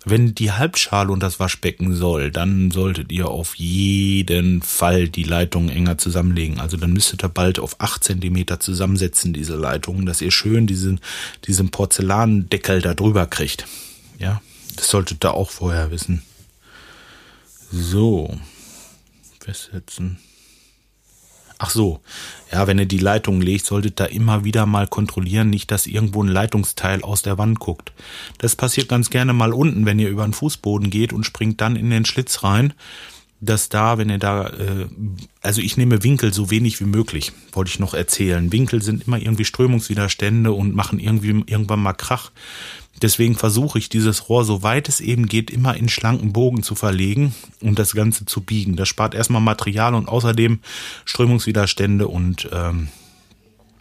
Wenn 0.05 0.35
die 0.35 0.51
Halbschale 0.51 1.13
und 1.13 1.23
das 1.23 1.39
Waschbecken 1.39 1.95
soll, 1.95 2.33
dann 2.33 2.73
solltet 2.73 3.13
ihr 3.13 3.29
auf 3.29 3.55
jeden 3.55 4.61
Fall 4.61 5.09
die 5.09 5.23
Leitungen 5.23 5.69
enger 5.69 5.97
zusammenlegen. 5.97 6.59
Also 6.59 6.77
dann 6.77 6.93
müsstet 6.93 7.23
ihr 7.23 7.29
bald 7.29 7.61
auf 7.61 7.81
acht 7.81 8.03
Zentimeter 8.03 8.59
zusammensetzen, 8.59 9.33
diese 9.33 9.55
Leitungen, 9.55 10.07
dass 10.07 10.21
ihr 10.21 10.33
schön 10.33 10.67
diesen, 10.67 10.99
diesen 11.47 11.71
Porzellandeckel 11.71 12.81
da 12.81 12.95
drüber 12.95 13.27
kriegt. 13.27 13.67
Ja, 14.19 14.41
das 14.77 14.89
solltet 14.89 15.25
ihr 15.25 15.35
auch 15.35 15.51
vorher 15.51 15.91
wissen. 15.91 16.23
So, 17.71 18.37
festsetzen. 19.41 20.19
Ach 21.65 21.71
so, 21.71 22.01
ja, 22.51 22.67
wenn 22.67 22.81
ihr 22.81 22.87
die 22.87 22.99
Leitung 22.99 23.41
legt, 23.41 23.67
solltet 23.67 24.01
ihr 24.01 24.11
immer 24.11 24.43
wieder 24.43 24.67
mal 24.67 24.89
kontrollieren, 24.89 25.49
nicht, 25.49 25.71
dass 25.71 25.87
irgendwo 25.87 26.21
ein 26.21 26.29
Leitungsteil 26.29 27.03
aus 27.03 27.23
der 27.23 27.39
Wand 27.39 27.61
guckt. 27.61 27.93
Das 28.39 28.57
passiert 28.57 28.89
ganz 28.89 29.11
gerne 29.11 29.33
mal 29.33 29.53
unten, 29.53 29.87
wenn 29.87 30.01
ihr 30.01 30.09
über 30.09 30.25
den 30.25 30.33
Fußboden 30.33 30.91
geht 30.91 31.13
und 31.13 31.25
springt 31.25 31.61
dann 31.61 31.77
in 31.77 31.89
den 31.91 32.05
Schlitz 32.05 32.43
rein, 32.43 32.75
dass 33.41 33.69
da, 33.69 33.97
wenn 33.97 34.09
ihr 34.09 34.19
da, 34.19 34.49
äh, 34.49 34.89
also 35.41 35.61
ich 35.61 35.77
nehme 35.77 36.03
Winkel 36.03 36.35
so 36.35 36.51
wenig 36.51 36.81
wie 36.81 36.85
möglich, 36.85 37.33
wollte 37.53 37.71
ich 37.71 37.79
noch 37.79 37.95
erzählen. 37.95 38.51
Winkel 38.53 38.83
sind 38.83 39.07
immer 39.07 39.19
irgendwie 39.19 39.45
Strömungswiderstände 39.45 40.53
und 40.53 40.75
machen 40.75 40.99
irgendwie 40.99 41.45
irgendwann 41.47 41.81
mal 41.81 41.93
Krach. 41.93 42.33
Deswegen 43.03 43.35
versuche 43.35 43.79
ich 43.79 43.89
dieses 43.89 44.29
Rohr, 44.29 44.45
so 44.45 44.63
weit 44.63 44.89
es 44.89 45.01
eben 45.01 45.27
geht, 45.27 45.51
immer 45.51 45.77
in 45.77 45.89
schlanken 45.89 46.33
Bogen 46.33 46.63
zu 46.63 46.77
verlegen 46.77 47.35
und 47.61 47.81
das 47.81 47.95
Ganze 47.95 48.25
zu 48.27 48.41
biegen. 48.43 48.77
Das 48.77 48.89
spart 48.89 49.15
erstmal 49.15 49.41
Material 49.41 49.95
und 49.95 50.09
außerdem 50.09 50.61
Strömungswiderstände 51.05 52.07
und 52.07 52.49
ähm, 52.53 52.89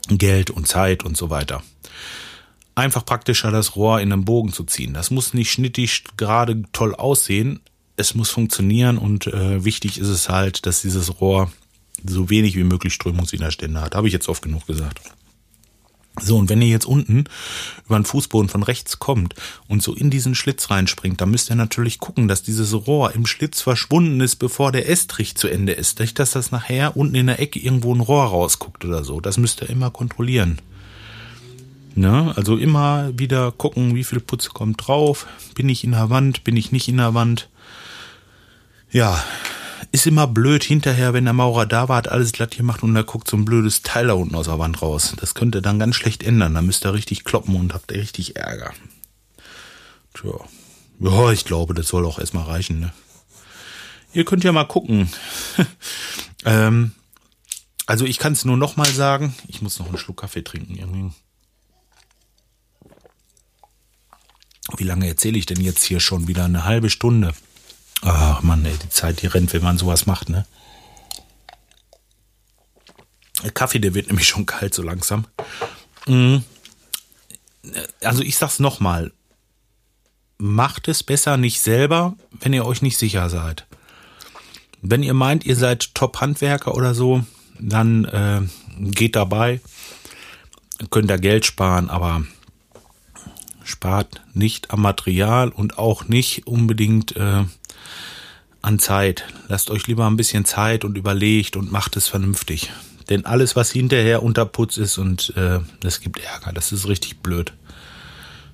Geld 0.09 0.49
und 0.49 0.67
Zeit 0.67 1.03
und 1.03 1.15
so 1.15 1.29
weiter. 1.29 1.61
Einfach 2.73 3.05
praktischer, 3.05 3.51
das 3.51 3.75
Rohr 3.75 4.01
in 4.01 4.11
einem 4.11 4.25
Bogen 4.25 4.51
zu 4.51 4.63
ziehen. 4.63 4.95
Das 4.95 5.11
muss 5.11 5.35
nicht 5.35 5.51
schnittig 5.51 6.03
gerade 6.17 6.63
toll 6.71 6.95
aussehen. 6.95 7.59
Es 7.97 8.15
muss 8.15 8.31
funktionieren 8.31 8.97
und 8.97 9.27
äh, 9.27 9.63
wichtig 9.63 9.99
ist 9.99 10.07
es 10.07 10.29
halt, 10.29 10.65
dass 10.65 10.81
dieses 10.81 11.21
Rohr 11.21 11.51
so 12.03 12.31
wenig 12.31 12.55
wie 12.55 12.63
möglich 12.63 12.95
Strömungswiderstände 12.95 13.79
hat. 13.81 13.93
Habe 13.93 14.07
ich 14.07 14.13
jetzt 14.13 14.29
oft 14.29 14.41
genug 14.41 14.65
gesagt. 14.65 14.99
So, 16.19 16.37
und 16.37 16.49
wenn 16.49 16.61
ihr 16.61 16.67
jetzt 16.67 16.85
unten 16.85 17.23
über 17.85 17.97
den 17.97 18.03
Fußboden 18.03 18.49
von 18.49 18.63
rechts 18.63 18.99
kommt 18.99 19.33
und 19.69 19.81
so 19.81 19.95
in 19.95 20.09
diesen 20.09 20.35
Schlitz 20.35 20.69
reinspringt, 20.69 21.21
dann 21.21 21.31
müsst 21.31 21.49
ihr 21.49 21.55
natürlich 21.55 21.99
gucken, 21.99 22.27
dass 22.27 22.43
dieses 22.43 22.73
Rohr 22.73 23.15
im 23.15 23.25
Schlitz 23.25 23.61
verschwunden 23.61 24.19
ist, 24.19 24.35
bevor 24.35 24.73
der 24.73 24.89
Estrich 24.89 25.35
zu 25.35 25.47
Ende 25.47 25.71
ist. 25.71 25.99
Nicht, 25.99 26.19
dass 26.19 26.31
das 26.31 26.51
nachher 26.51 26.97
unten 26.97 27.15
in 27.15 27.27
der 27.27 27.39
Ecke 27.39 27.59
irgendwo 27.59 27.95
ein 27.95 28.01
Rohr 28.01 28.25
rausguckt 28.25 28.83
oder 28.83 29.05
so. 29.05 29.21
Das 29.21 29.37
müsst 29.37 29.61
ihr 29.61 29.69
immer 29.69 29.89
kontrollieren. 29.89 30.59
Ne? 31.95 32.33
Also 32.35 32.57
immer 32.57 33.17
wieder 33.17 33.51
gucken, 33.53 33.95
wie 33.95 34.03
viel 34.03 34.19
Putz 34.19 34.49
kommt 34.49 34.85
drauf. 34.85 35.27
Bin 35.55 35.69
ich 35.69 35.83
in 35.85 35.91
der 35.91 36.09
Wand, 36.09 36.43
bin 36.43 36.57
ich 36.57 36.73
nicht 36.73 36.89
in 36.89 36.97
der 36.97 37.13
Wand. 37.13 37.49
Ja, 38.91 39.23
ist 39.91 40.07
immer 40.07 40.27
blöd 40.27 40.63
hinterher, 40.63 41.13
wenn 41.13 41.25
der 41.25 41.33
Maurer 41.33 41.65
da 41.65 41.89
war, 41.89 41.97
hat 41.97 42.07
alles 42.07 42.31
glatt 42.31 42.55
gemacht 42.55 42.81
und 42.83 42.93
da 42.93 43.01
guckt 43.01 43.29
so 43.29 43.35
ein 43.35 43.45
blödes 43.45 43.81
Teil 43.81 44.07
da 44.07 44.13
unten 44.13 44.35
aus 44.35 44.45
der 44.45 44.59
Wand 44.59 44.81
raus. 44.81 45.13
Das 45.19 45.33
könnte 45.33 45.61
dann 45.61 45.79
ganz 45.79 45.95
schlecht 45.95 46.23
ändern. 46.23 46.53
Da 46.53 46.61
müsst 46.61 46.85
ihr 46.85 46.93
richtig 46.93 47.25
kloppen 47.25 47.55
und 47.55 47.73
habt 47.73 47.91
richtig 47.91 48.37
Ärger. 48.37 48.73
Tja. 50.13 50.39
Ja, 50.99 51.31
ich 51.31 51.45
glaube, 51.45 51.73
das 51.73 51.87
soll 51.87 52.05
auch 52.05 52.19
erstmal 52.19 52.45
reichen, 52.45 52.79
ne? 52.79 52.93
Ihr 54.13 54.25
könnt 54.25 54.43
ja 54.43 54.51
mal 54.51 54.65
gucken. 54.65 55.09
ähm, 56.45 56.91
also 57.85 58.05
ich 58.05 58.19
kann 58.19 58.33
es 58.33 58.45
nur 58.45 58.57
noch 58.57 58.77
mal 58.77 58.89
sagen. 58.89 59.35
Ich 59.47 59.61
muss 59.61 59.79
noch 59.79 59.87
einen 59.87 59.97
Schluck 59.97 60.21
Kaffee 60.21 60.43
trinken 60.43 60.75
irgendwie. 60.75 61.11
Wie 64.77 64.83
lange 64.83 65.07
erzähle 65.07 65.37
ich 65.37 65.45
denn 65.45 65.59
jetzt 65.59 65.83
hier 65.83 65.99
schon? 65.99 66.27
Wieder 66.27 66.45
eine 66.45 66.65
halbe 66.65 66.89
Stunde. 66.89 67.33
Ach 68.01 68.41
man, 68.41 68.63
die 68.63 68.89
Zeit, 68.89 69.21
die 69.21 69.27
rennt, 69.27 69.53
wenn 69.53 69.63
man 69.63 69.77
sowas 69.77 70.05
macht, 70.05 70.29
ne? 70.29 70.45
Der 73.43 73.51
Kaffee, 73.51 73.79
der 73.79 73.93
wird 73.93 74.07
nämlich 74.07 74.27
schon 74.27 74.45
kalt 74.45 74.73
so 74.73 74.81
langsam. 74.81 75.25
Mhm. 76.07 76.43
Also 78.03 78.23
ich 78.23 78.37
sag's 78.37 78.59
nochmal. 78.59 79.11
Macht 80.37 80.87
es 80.87 81.03
besser 81.03 81.37
nicht 81.37 81.61
selber, 81.61 82.15
wenn 82.31 82.53
ihr 82.53 82.65
euch 82.65 82.81
nicht 82.81 82.97
sicher 82.97 83.29
seid. 83.29 83.67
Wenn 84.81 85.03
ihr 85.03 85.13
meint, 85.13 85.45
ihr 85.45 85.55
seid 85.55 85.93
Top-Handwerker 85.93 86.73
oder 86.73 86.95
so, 86.95 87.23
dann 87.59 88.05
äh, 88.05 88.41
geht 88.79 89.15
dabei. 89.15 89.61
Könnt 90.89 91.11
ihr 91.11 91.19
Geld 91.19 91.45
sparen, 91.45 91.91
aber 91.91 92.25
spart 93.63 94.21
nicht 94.33 94.71
am 94.71 94.81
Material 94.81 95.49
und 95.49 95.77
auch 95.77 96.05
nicht 96.07 96.47
unbedingt 96.47 97.15
äh, 97.15 97.43
an 98.61 98.79
Zeit. 98.79 99.25
Lasst 99.47 99.69
euch 99.71 99.87
lieber 99.87 100.07
ein 100.07 100.17
bisschen 100.17 100.45
Zeit 100.45 100.85
und 100.85 100.97
überlegt 100.97 101.55
und 101.55 101.71
macht 101.71 101.95
es 101.97 102.07
vernünftig. 102.07 102.71
Denn 103.09 103.25
alles, 103.25 103.55
was 103.55 103.71
hinterher 103.71 104.23
unter 104.23 104.45
Putz 104.45 104.77
ist 104.77 104.97
und 104.97 105.33
äh, 105.35 105.59
das 105.79 105.99
gibt 105.99 106.19
Ärger, 106.19 106.53
das 106.53 106.71
ist 106.71 106.87
richtig 106.87 107.19
blöd. 107.19 107.53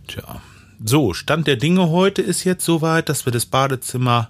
Tja. 0.07 0.41
So, 0.83 1.13
Stand 1.13 1.47
der 1.47 1.55
Dinge 1.55 1.89
heute 1.89 2.21
ist 2.21 2.43
jetzt 2.43 2.63
soweit, 2.63 3.09
dass 3.09 3.25
wir 3.25 3.31
das 3.31 3.45
Badezimmer 3.45 4.29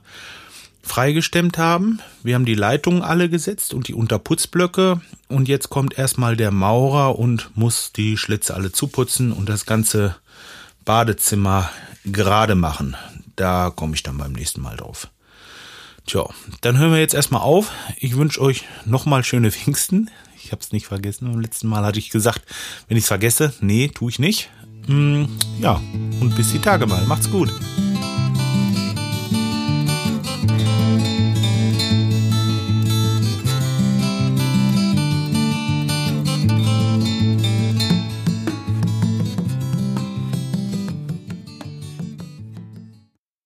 freigestemmt 0.82 1.58
haben. 1.58 2.00
Wir 2.24 2.36
haben 2.36 2.46
die 2.46 2.56
Leitungen 2.56 3.02
alle 3.02 3.30
gesetzt 3.30 3.74
und 3.74 3.88
die 3.88 3.94
Unterputzblöcke. 3.94 5.02
Und 5.28 5.48
jetzt 5.48 5.70
kommt 5.70 5.98
erstmal 5.98 6.38
der 6.38 6.52
Maurer 6.52 7.20
und 7.20 7.52
muss 7.56 7.92
die 7.92 8.18
Schlitze 8.18 8.54
alle 8.54 8.72
zuputzen 8.72 9.34
und 9.34 9.50
das 9.50 9.66
ganze 9.66 10.16
Badezimmer 10.86 11.70
gerade 12.06 12.56
machen. 12.56 12.96
Da 13.36 13.70
komme 13.70 13.96
ich 13.96 14.04
dann 14.04 14.18
beim 14.18 14.32
nächsten 14.32 14.62
Mal 14.62 14.78
drauf. 14.78 15.10
Tja, 16.08 16.26
dann 16.62 16.78
hören 16.78 16.94
wir 16.94 17.00
jetzt 17.00 17.14
erstmal 17.14 17.42
auf. 17.42 17.72
Ich 17.98 18.16
wünsche 18.16 18.42
euch 18.42 18.64
nochmal 18.86 19.26
schöne 19.26 19.52
Pfingsten. 19.52 20.10
Ich 20.42 20.54
habe 20.54 20.62
es 20.62 20.72
nicht 20.72 20.88
vergessen. 20.88 21.30
Beim 21.30 21.42
letzten 21.42 21.68
Mal 21.68 21.84
hatte 21.84 22.00
ich 22.00 22.12
gesagt, 22.12 22.44
wenn 22.88 22.96
ich 22.96 23.04
es 23.04 23.10
vergesse, 23.10 23.54
nee, 23.60 23.90
tue 23.90 24.10
ich 24.10 24.18
nicht. 24.18 24.50
Mm, 24.88 25.26
ja, 25.60 25.82
und 26.22 26.34
bis 26.38 26.54
die 26.54 26.60
Tage 26.60 26.88
mal. 26.88 27.06
Macht's 27.08 27.30
gut. 27.30 27.52